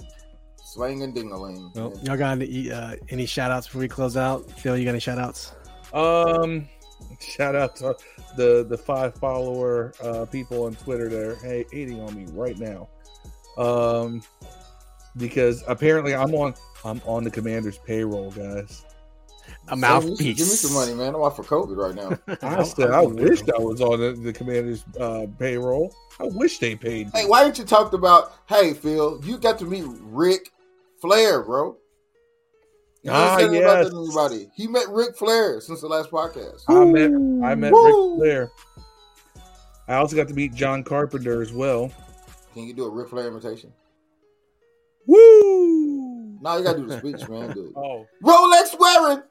[0.63, 1.73] Swinging dingaling.
[1.75, 4.49] Well, y'all got any, uh, any shout outs before we close out?
[4.51, 5.53] Phil, you got any shout outs?
[5.93, 6.67] Um,
[7.19, 7.95] shout out to
[8.35, 12.57] the the five follower uh, people on Twitter that are hey, hating on me right
[12.57, 12.89] now.
[13.57, 14.21] Um,
[15.17, 16.53] because apparently I'm on
[16.85, 18.85] I'm on the commander's payroll, guys.
[19.69, 20.37] A mouthpiece.
[20.37, 21.15] Give me some money, man.
[21.15, 22.37] I'm off for COVID right now.
[22.59, 25.93] I said I wished I was on the, the commander's uh, payroll.
[26.19, 27.07] I wish they paid.
[27.07, 27.21] Me.
[27.21, 28.33] Hey, why didn't you talk about?
[28.47, 30.51] Hey, Phil, you got to meet Ric
[31.01, 31.77] Flair, bro.
[33.03, 33.91] You ah, yes.
[33.93, 34.49] Anybody.
[34.55, 36.63] He met Ric Flair since the last podcast.
[36.67, 37.11] I met
[37.47, 38.13] I met Woo!
[38.13, 38.51] Ric Flair.
[39.87, 41.91] I also got to meet John Carpenter as well.
[42.53, 43.71] Can you do a Ric Flair invitation?
[45.05, 46.37] Woo!
[46.41, 47.51] Now you gotta do the speech, man.
[47.51, 47.71] Good.
[47.75, 48.05] Oh.
[48.23, 49.23] Rolex wearing,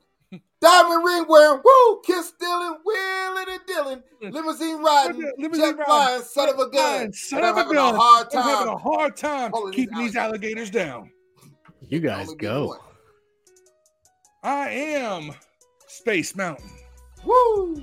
[0.60, 4.02] diamond ring wearing, woo, kiss stealing, wheeling and dealing,
[4.32, 7.12] limousine riding, limousine jet flying, son of a gun.
[7.12, 7.94] Son of a gun.
[7.94, 8.42] A hard time.
[8.42, 11.10] I'm having a hard time keeping these alligators down.
[11.88, 12.76] You guys go.
[14.42, 15.32] I am
[15.88, 16.70] Space Mountain.
[17.24, 17.76] Woo!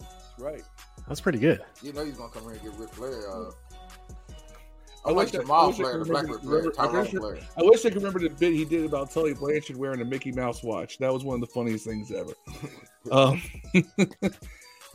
[0.00, 0.62] That's right.
[1.08, 1.62] That's pretty good.
[1.82, 3.30] You know he's gonna come here and get Ric Flair.
[3.30, 3.50] Uh,
[5.06, 7.38] I, I wish the Jamal Flair, the Black Flair, Flair.
[7.56, 10.32] I wish I could remember the bit he did about Tully Blanchard wearing a Mickey
[10.32, 10.98] Mouse watch.
[10.98, 12.32] That was one of the funniest things ever.
[13.12, 13.40] um,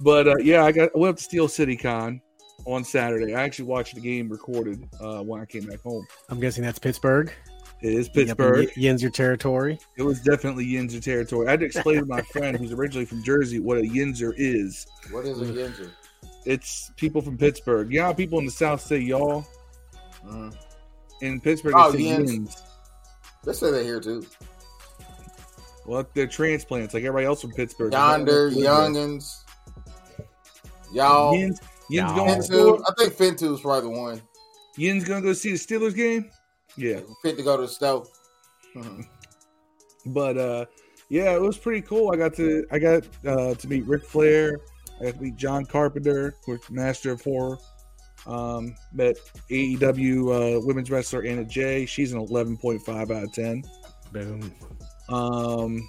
[0.02, 2.22] but uh, yeah, I got I went up to Steel City Con
[2.66, 3.34] on Saturday.
[3.34, 6.06] I actually watched the game recorded uh, when I came back home.
[6.30, 7.32] I'm guessing that's Pittsburgh.
[7.82, 8.70] It is Pittsburgh.
[8.76, 9.80] Yin's your territory.
[9.98, 11.48] It was definitely Yinzer territory.
[11.48, 14.86] I had to explain to my friend who's originally from Jersey what a Yinzer is.
[15.10, 15.90] What is a Yinzer?
[16.46, 17.92] It's people from Pittsburgh.
[17.92, 19.48] You know people in the South say y'all?
[20.26, 20.50] Mm-hmm.
[21.26, 22.62] In Pittsburgh, oh, Yins.
[23.44, 24.26] They say that here too.
[25.86, 27.92] Well, they're transplants like everybody else from Pittsburgh.
[27.92, 29.44] Yonder, youngins.
[30.94, 31.36] Y'all.
[31.36, 31.60] Yin's,
[31.90, 34.22] Yin's going to I think Fintu is probably the one.
[34.78, 36.30] Yin's going to go see the Steelers game?
[36.78, 37.02] Yeah.
[37.22, 38.08] Fit to go to the stove.
[40.06, 40.66] but uh
[41.10, 42.12] yeah, it was pretty cool.
[42.14, 44.60] I got to I got uh to meet Ric Flair.
[45.00, 47.58] I got to meet John Carpenter, of course, Master of Horror.
[48.28, 49.18] Um, met
[49.50, 51.86] AEW uh, women's wrestler Anna Jay.
[51.86, 53.64] She's an 11.5 out of 10.
[54.12, 54.52] Boom.
[55.10, 55.88] Um,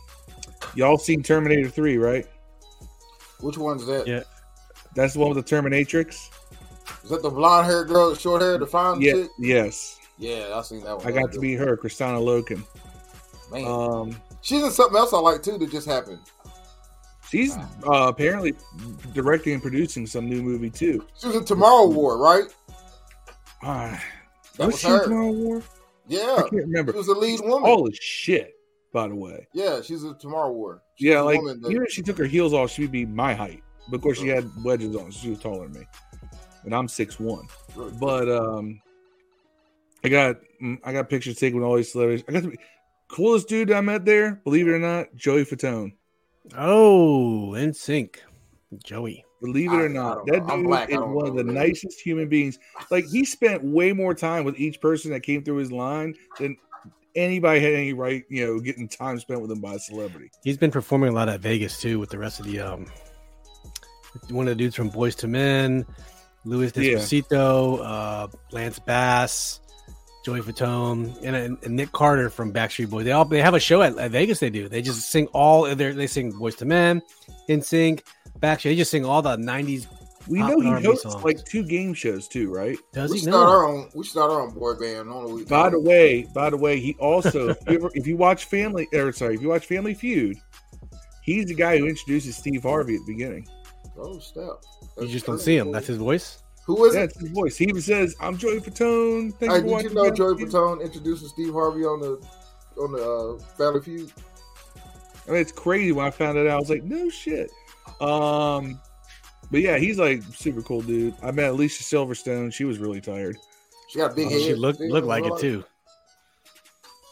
[0.75, 2.27] y'all seen Terminator 3, right?
[3.41, 4.07] Which one's that?
[4.07, 4.23] Yeah.
[4.95, 6.31] That's the one with the Terminatrix.
[7.05, 9.31] Is that the blonde haired girl, short hair, the fine yeah, chick?
[9.39, 9.99] Yes.
[10.19, 11.07] Yeah, I've seen that one.
[11.07, 12.65] I got to meet her, Kristanna Loken.
[13.51, 13.67] Man.
[13.67, 16.21] Um, she's in something else I like too that just happened.
[17.33, 18.53] She's uh, apparently
[19.15, 21.07] directing and producing some new movie too.
[21.19, 22.45] She was in Tomorrow War, right?
[23.63, 23.97] Uh,
[24.59, 25.05] that was, was she her.
[25.05, 25.63] Tomorrow War?
[26.07, 26.93] Yeah, I can't remember.
[26.93, 27.71] She was the lead woman.
[27.71, 28.55] All the shit,
[28.93, 29.49] by the way.
[29.55, 30.83] Yeah, she's a Tomorrow War.
[30.97, 31.71] She's yeah, like that...
[31.71, 33.63] even if she took her heels off, she'd be my height.
[33.89, 35.11] But of course, she had wedges on.
[35.11, 35.87] So she was taller than me,
[36.65, 37.47] and I'm six one.
[37.99, 38.83] But um,
[40.05, 42.27] I got mm, I got pictures taken with all these celebrities.
[42.29, 42.59] I got the
[43.09, 44.35] coolest dude I met there.
[44.45, 45.95] Believe it or not, Joey Fatone.
[46.57, 48.17] Oh, NSYNC,
[48.83, 49.25] Joey.
[49.41, 52.61] Believe it or not, that dude is one of the nicest human beings.
[52.93, 56.57] Like he spent way more time with each person that came through his line than
[57.17, 60.31] anybody had any right, you know, getting time spent with him by a celebrity.
[60.45, 62.87] He's been performing a lot at Vegas too with the rest of the um
[64.31, 65.87] one of the dudes from Boyz II Men,
[66.45, 67.85] Luis Despacito, yeah.
[67.85, 69.61] uh, Lance Bass,
[70.23, 73.05] Joey Fatone, and, and, Nick Carter from Backstreet Boys.
[73.05, 74.39] They all they have a show at, at Vegas.
[74.39, 74.69] They do.
[74.69, 75.65] They just sing all.
[75.65, 77.03] They they sing Boyz II Men,
[77.49, 78.03] NSYNC,
[78.39, 78.63] Backstreet.
[78.63, 79.87] They just sing all the '90s.
[80.29, 81.25] We know he hosts songs.
[81.25, 82.79] like two game shows too, right?
[82.93, 83.25] Does we he?
[83.25, 85.49] Start our own, we start our own boy band.
[85.49, 88.87] by the way, by the way, he also if, you ever, if you watch Family,
[88.95, 90.37] or sorry, if you watch Family Feud,
[91.23, 93.49] he's the guy who introduces Steve Harvey at the beginning.
[93.99, 94.63] Oh, step!
[95.01, 95.73] you just don't see him.
[95.73, 96.42] That's his voice.
[96.65, 97.23] Who is That's it?
[97.23, 97.57] his voice.
[97.57, 101.53] He even says, "I'm Joey Fatone." Thank hey, did you know Joey Fatone introduced Steve
[101.53, 102.25] Harvey on the
[102.79, 104.13] on the uh, Family Feud?
[105.27, 106.57] I mean, it's crazy when I found it out.
[106.57, 107.51] I was like, "No shit."
[108.01, 108.81] Um,
[109.51, 111.15] but yeah, he's like super cool dude.
[111.23, 112.53] I met Alicia Silverstone.
[112.53, 113.37] She was really tired.
[113.89, 114.41] She got big oh, head.
[114.41, 115.65] She looked looked like it too.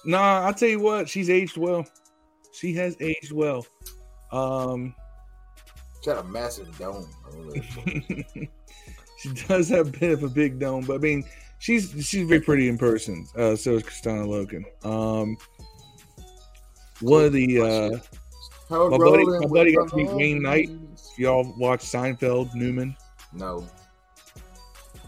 [0.04, 1.86] Nah, I'll tell you what, she's aged well.
[2.52, 3.66] She has aged well.
[4.32, 4.94] Um,
[6.02, 7.08] she had a massive dome.
[9.20, 11.24] she does have a bit of a big dome, but I mean,
[11.58, 13.26] she's she's very pretty in person.
[13.36, 14.64] Uh, so is Kristanna Loken.
[14.84, 15.36] Um,
[17.00, 20.70] one of the uh, my buddy, my buddy got to meet Wayne Knight.
[20.94, 22.96] If y'all watch Seinfeld, Newman.
[23.32, 23.66] No.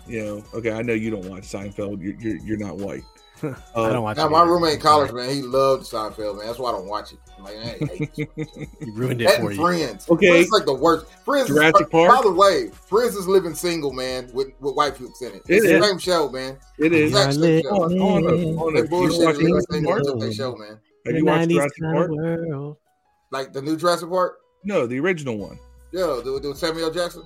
[0.06, 2.02] You know, okay, I know you don't watch Seinfeld.
[2.02, 3.04] You're you're, you're not white.
[3.42, 4.16] Uh, I don't watch.
[4.16, 6.46] Now, my roommate in college, man, he loved Seinfeld, man.
[6.46, 7.18] That's why I don't watch it.
[7.36, 8.08] I'm like, hey,
[8.80, 9.60] you ruined it for you.
[9.60, 11.06] Friends, okay, Friends like the worst.
[11.24, 12.14] Friends, Jurassic is, Park.
[12.14, 15.42] By the way, Friends is living single, man, with, with white folks in it.
[15.48, 15.80] It it's is.
[15.80, 16.58] the same show, man.
[16.78, 17.14] It is.
[17.14, 20.78] It's the on, bullshit show, man.
[21.06, 22.10] Have you watched Jurassic Park?
[22.10, 22.76] World.
[23.30, 24.38] Like the new Jurassic Park?
[24.64, 25.58] No, the original one.
[25.92, 27.24] Yeah, the, the Samuel Jackson.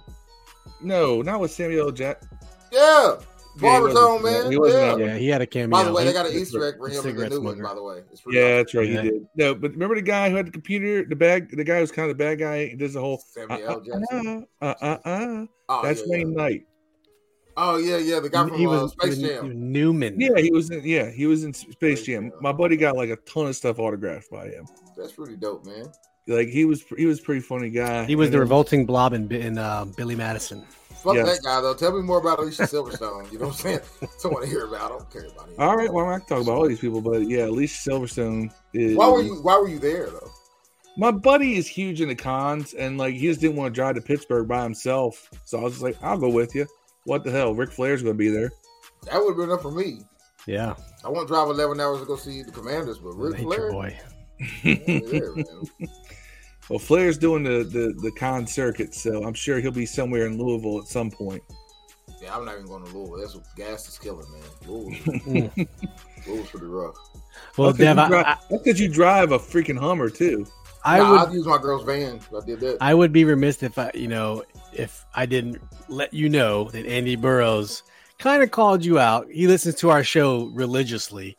[0.81, 2.31] No, not with Samuel Jackson.
[2.73, 3.17] Yeah,
[3.61, 4.51] Barber Tone, man.
[4.51, 5.07] He wasn't yeah.
[5.07, 5.77] yeah, he had a cameo.
[5.77, 7.63] By the way, he, they got an Easter egg for him in the new one.
[7.63, 8.89] By the way, yeah, that's right.
[8.89, 9.03] Yeah.
[9.03, 9.29] He did.
[9.37, 12.11] No, but remember the guy who had the computer, the bag, the guy who's kind
[12.11, 12.69] of the bad guy.
[12.69, 14.47] He does the whole Samuel uh, Jackson.
[14.61, 15.47] Uh, uh, uh, uh.
[15.69, 16.37] Oh, That's yeah, Wayne yeah.
[16.37, 16.67] Knight.
[17.59, 19.73] Oh yeah, yeah, the guy from he uh, was, Space Jam.
[19.73, 20.21] Newman.
[20.21, 20.71] Yeah, he was.
[20.71, 22.31] In, yeah, he was in Space Jam.
[22.41, 24.67] My buddy got like a ton of stuff autographed by him.
[24.97, 25.87] That's pretty dope, man.
[26.29, 28.05] Like he was, he was a pretty funny guy.
[28.05, 30.67] He was And the then- revolting blob in, in uh, Billy Madison.
[31.07, 31.37] Fuck Yes.
[31.39, 31.73] that guy though.
[31.75, 33.31] Tell me more about Alicia Silverstone.
[33.33, 33.81] You know what I'm saying?
[34.19, 34.83] Someone to hear about.
[34.83, 35.55] I don't care about him.
[35.59, 38.97] All right, well, I can talk about all these people, but yeah, Alicia Silverstone is.
[38.97, 39.37] Why were you?
[39.37, 40.31] Why were you there though?
[40.99, 44.01] My buddy is huge into cons, and like he just didn't want to drive to
[44.01, 45.31] Pittsburgh by himself.
[45.45, 46.67] So I was just like, I'll go with you.
[47.05, 47.55] What the hell?
[47.55, 48.51] Ric Flair's going to be there.
[49.05, 50.01] That would have been enough for me.
[50.47, 50.75] Yeah.
[51.05, 53.97] I won't drive 11 hours to go see the Commanders, but Ric Nature Flair, boy.
[54.65, 55.45] yeah, man.
[56.69, 60.39] well, Flair's doing the, the the con circuit, so I'm sure he'll be somewhere in
[60.39, 61.43] Louisville at some point.
[62.23, 63.19] yeah, I'm not even going to Louisville.
[63.21, 64.43] That's what gas is killing, man.
[64.67, 65.51] Louisville.
[66.27, 66.97] Louisville's pretty rough.
[67.57, 70.47] Well, That's 'cause Dev, you I, that's because you drive a freaking Hummer too.
[70.85, 72.79] I Nah, would I'd use my girl's van I did that.
[72.81, 76.87] I would be remiss if I, you know, if I didn't let you know that
[76.87, 77.83] Andy Burrows
[78.19, 79.27] kind of called you out.
[79.31, 81.37] He listens to our show religiously,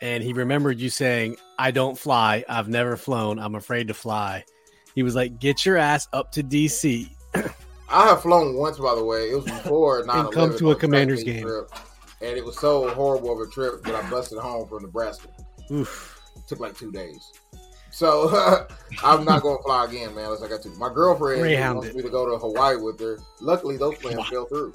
[0.00, 2.44] and he remembered you saying, "I don't fly.
[2.48, 3.38] I've never flown.
[3.38, 4.44] I'm afraid to fly."
[4.94, 7.10] He was like, "Get your ass up to DC."
[7.88, 9.30] I have flown once, by the way.
[9.30, 11.42] It was before 9 And come to a Commanders game.
[11.42, 11.70] Trip,
[12.20, 15.28] and it was so horrible of a trip that I busted home from Nebraska.
[15.72, 16.20] Oof.
[16.46, 17.32] took like two days.
[17.90, 18.30] So
[19.04, 20.68] I'm not going to fly again, man, unless I got to.
[20.70, 21.42] My girlfriend
[21.76, 23.18] wants me to go to Hawaii with her.
[23.40, 24.72] Luckily, those plans fell through.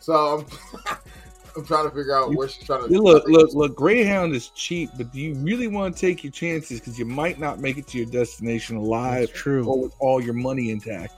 [0.00, 0.44] So
[1.56, 3.00] I'm, I'm trying to figure out where she's trying to.
[3.00, 3.74] Look, look, look.
[3.74, 6.80] Greyhound is cheap, but do you really want to take your chances?
[6.80, 9.66] Because you might not make it to your destination alive That's true.
[9.66, 11.14] or with all your money intact.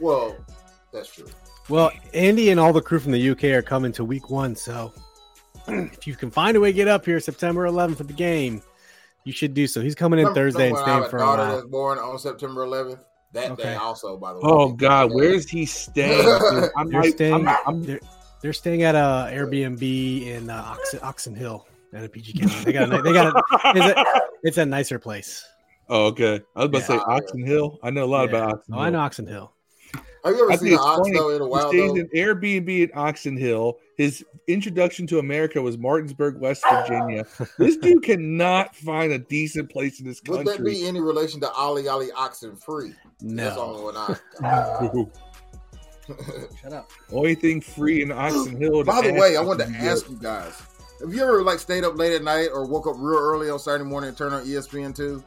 [0.00, 0.36] Well,
[0.92, 1.26] that's true.
[1.68, 4.92] Well, Andy and all the crew from the UK are coming to week one, so
[5.68, 8.62] if you can find a way to get up here September 11th for the game,
[9.24, 9.82] you should do so.
[9.82, 11.42] He's coming in Remember- Thursday and remember when I staying have for a a daughter
[11.42, 11.54] while.
[11.56, 13.00] that's born on September 11th.
[13.32, 13.62] That Okay.
[13.64, 14.44] day, also, by the way.
[14.46, 16.22] Oh God, where's he staying?
[16.50, 17.46] Dude, I'm They're like- staying.
[17.46, 17.98] I'm- I'm-
[18.40, 22.64] they're, they're staying at a Airbnb in uh, Oxon, Oxon Hill at a PG County.
[22.64, 22.92] They got.
[22.92, 23.34] A, they got.
[23.36, 23.42] A,
[23.76, 24.04] it's, a,
[24.42, 25.44] it's a nicer place.
[25.88, 26.40] Oh, okay.
[26.54, 27.00] I was about to say Yeah.
[27.06, 27.78] Oxon Hill.
[27.82, 28.36] I know a lot Yeah.
[28.38, 28.84] about Oxen Oh, Hill.
[28.86, 29.52] I know Oxon Hill.
[30.24, 31.92] Have you ever I seen think an it's ox though in a He wild stays
[31.92, 31.96] though?
[31.96, 33.78] in Airbnb at Oxon Hill.
[33.96, 37.24] His introduction to America was Martinsburg, West Virginia.
[37.58, 40.44] this dude cannot find a decent place in this country.
[40.44, 42.92] Would that be any relation to Ollie Ollie Oxen Free?
[43.20, 43.60] That's the No.
[43.60, 44.16] only one I.
[46.62, 46.90] Shut up.
[47.12, 48.84] Only thing free in Oxon Hill.
[48.84, 50.60] By the way, I wanted to you ask you guys:
[51.00, 53.58] Have you ever like stayed up late at night or woke up real early on
[53.58, 55.22] Saturday morning and turned on ESPN two?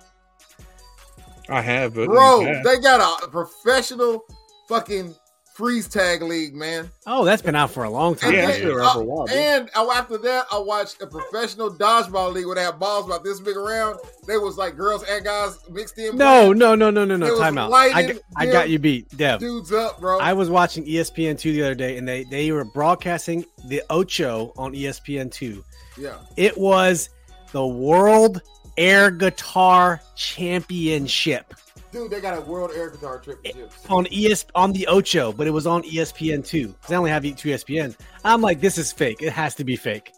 [1.49, 4.23] I have, but Bro, they got a professional
[4.67, 5.13] fucking
[5.53, 6.89] freeze tag league, man.
[7.05, 8.33] Oh, that's been out for a long time.
[8.33, 9.29] Yeah, And that's been around for a while.
[9.29, 13.23] And uh, after that, I watched a professional dodgeball league where they had balls about
[13.23, 13.99] this big around.
[14.27, 16.17] They was like girls and guys mixed in.
[16.17, 17.31] No, no, no, no, no, no.
[17.31, 17.71] was Time out.
[17.73, 19.39] I, got- I got you beat, Dev.
[19.39, 20.19] dudes up, bro.
[20.19, 24.53] I was watching ESPN two the other day, and they they were broadcasting the Ocho
[24.57, 25.63] on ESPN two.
[25.97, 27.09] yeah, It was
[27.51, 28.41] the World
[28.77, 31.53] Air Guitar Championship
[31.91, 33.71] dude, they got a world air guitar championship.
[33.89, 36.73] on ES on the Ocho, but it was on ESPN two.
[36.81, 37.97] 'Cause I only have two ESPNs.
[38.23, 39.21] I'm like, this is fake.
[39.21, 40.11] It has to be fake,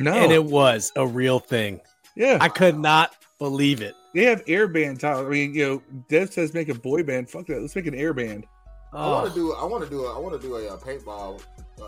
[0.00, 1.80] no, and it was a real thing.
[2.16, 3.94] yeah, I could not believe it.
[4.14, 5.00] they have air band.
[5.00, 5.26] Tyler.
[5.26, 7.30] I mean, you know, Dev says make a boy band.
[7.30, 7.60] Fuck that.
[7.60, 8.46] Let's make an air band.
[8.92, 9.52] I want Oh, to do.
[9.52, 10.06] I want to do.
[10.06, 11.40] A, I want to do a, uh paintball
[11.82, 11.86] uh,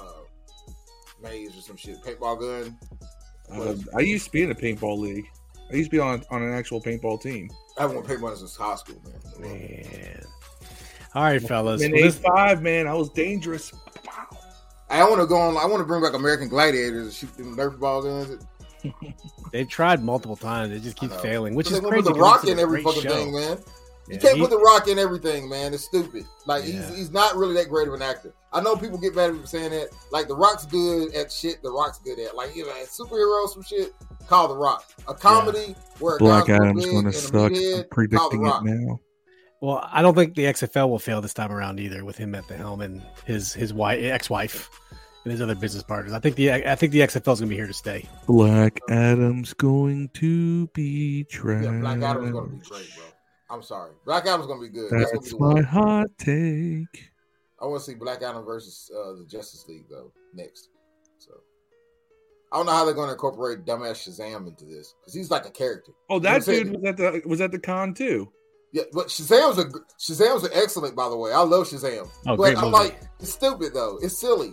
[1.22, 1.96] maze or some shit.
[2.03, 2.78] Paintball gun.
[3.53, 5.24] Uh, I used to be in a paintball league.
[5.71, 7.51] I used to be on on an actual paintball team.
[7.79, 9.51] I haven't won paintball since high school, man.
[9.51, 10.23] man.
[11.14, 11.83] All right, fellas.
[11.83, 13.73] In Well, eight five, man, I was dangerous.
[14.89, 15.57] I want to go on.
[15.57, 18.45] I want to bring back American Gladiators and shoot them Nerf ball guns.
[19.53, 20.71] They've tried multiple times.
[20.71, 22.03] They just keep failing, which is crazy.
[22.03, 23.11] The Rock in every fucking show.
[23.11, 23.59] thing, man.
[24.11, 25.72] You yeah, can't he, put the Rock in everything, man.
[25.72, 26.24] It's stupid.
[26.44, 26.72] Like yeah.
[26.72, 28.34] he's he's not really that great of an actor.
[28.52, 29.90] I know people get mad at me for saying that.
[30.11, 31.62] Like the Rock's good at shit.
[31.62, 33.92] The Rock's good at like you know superheroes some shit.
[34.26, 35.74] Call the Rock a comedy yeah.
[36.00, 37.52] where Black Adam's going to suck.
[37.52, 39.00] I'm predicting it now.
[39.61, 42.48] Well, I don't think the XFL will fail this time around either, with him at
[42.48, 44.70] the helm and his his wife, ex-wife,
[45.24, 46.14] and his other business partners.
[46.14, 48.08] I think the I think the XFL is going to be here to stay.
[48.26, 51.62] Black Adam's going to be trash.
[51.62, 53.04] Yeah, Black Adam's going to be great, bro.
[53.51, 54.90] I'm sorry, Black Adam's going to be good.
[54.90, 57.11] That's, That's my hot take.
[57.61, 60.70] I want to see Black Adam versus uh, the Justice League though next.
[61.18, 61.32] So
[62.53, 65.46] I don't know how they're going to incorporate dumbass Shazam into this because he's like
[65.46, 65.92] a character.
[66.09, 68.32] Oh, that you know dude was at the was at the con too.
[68.72, 69.64] Yeah, but Shazam's a
[69.98, 71.32] Shazam's an excellent, by the way.
[71.32, 72.09] I love Shazam.
[72.26, 72.70] Oh, but I'm movie.
[72.70, 73.98] like, it's stupid though.
[74.01, 74.53] It's silly.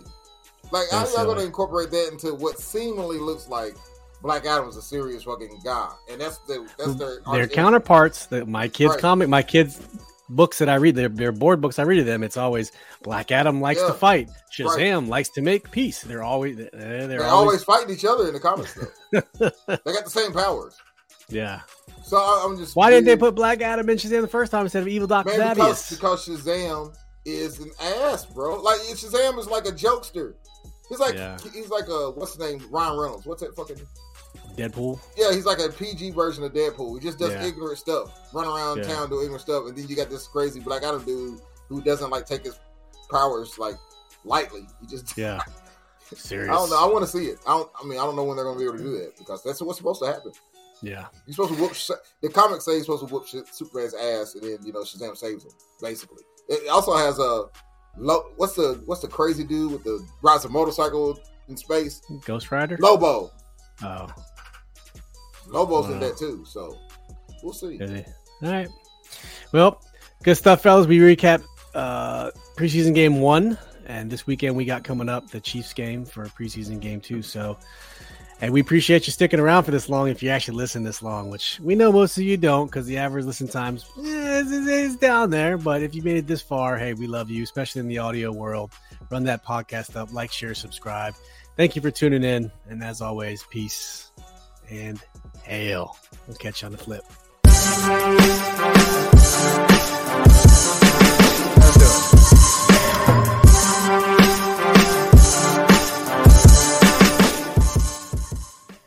[0.72, 3.76] Like, how are y'all gonna incorporate that into what seemingly looks like
[4.22, 8.26] Black Adam's a serious fucking guy, and that's the that's their their counterparts.
[8.26, 9.00] That my kids right.
[9.00, 9.80] comic, my kids
[10.28, 13.30] books that I read, their, their board books I read to them, it's always Black
[13.30, 13.88] Adam likes yeah.
[13.88, 15.08] to fight, Shazam right.
[15.08, 16.02] likes to make peace.
[16.02, 17.62] They're always they're, they're, they're always...
[17.62, 17.64] always...
[17.64, 18.74] fighting each other in the comics.
[19.12, 20.76] they got the same powers.
[21.28, 21.60] Yeah.
[22.02, 22.74] So I'm just.
[22.74, 25.32] Why didn't they put Black Adam in Shazam the first time instead of Evil Doctor
[25.32, 26.94] because, because Shazam
[27.24, 28.60] is an ass, bro.
[28.60, 30.34] Like Shazam is like a jokester.
[30.88, 31.36] He's like yeah.
[31.52, 32.66] he's like a what's his name?
[32.70, 33.26] Ryan Reynolds.
[33.26, 33.76] What's that fucking
[34.58, 35.00] Deadpool?
[35.16, 36.98] Yeah, he's like a PG version of Deadpool.
[36.98, 37.46] He just does yeah.
[37.46, 38.84] ignorant stuff, run around yeah.
[38.84, 42.10] town doing ignorant stuff, and then you got this crazy Black Adam dude who doesn't
[42.10, 42.58] like take his
[43.10, 43.76] powers like
[44.24, 44.66] lightly.
[44.80, 45.40] He just yeah.
[46.14, 46.48] Serious.
[46.48, 46.82] I don't know.
[46.82, 47.38] I want to see it.
[47.46, 47.70] I don't.
[47.82, 49.42] I mean, I don't know when they're going to be able to do that because
[49.42, 50.32] that's what's supposed to happen.
[50.80, 52.00] Yeah, you're supposed to whoop.
[52.22, 55.44] The comics say he's supposed to whoop Superman's ass, and then you know Shazam saves
[55.44, 55.50] him.
[55.82, 57.44] Basically, it also has a
[58.36, 62.00] what's the what's the crazy dude with the rides a motorcycle in space?
[62.24, 62.76] Ghost Rider.
[62.80, 63.32] Lobo.
[63.82, 64.08] Oh,
[65.48, 66.44] Lobo's in that too.
[66.46, 66.78] So
[67.42, 67.80] we'll see.
[67.80, 68.68] All right.
[69.52, 69.82] Well,
[70.22, 70.86] good stuff, fellas.
[70.86, 71.42] We recap
[71.74, 76.24] uh, preseason game one, and this weekend we got coming up the Chiefs game for
[76.26, 77.22] preseason game two.
[77.22, 77.56] So
[78.40, 81.28] and we appreciate you sticking around for this long if you actually listen this long,
[81.28, 84.96] which we know most of you don't because the average listen times eh, is, is,
[84.96, 85.58] down there.
[85.58, 88.30] But if you made it this far, hey, we love you, especially in the audio
[88.30, 88.70] world.
[89.10, 91.14] Run that podcast up, like, share, subscribe.
[91.56, 92.52] Thank you for tuning in.
[92.68, 94.12] And as always, peace
[94.70, 95.00] and
[95.48, 95.96] Hail.
[96.26, 97.02] We'll catch you on the flip.
[101.56, 102.17] Let's do it.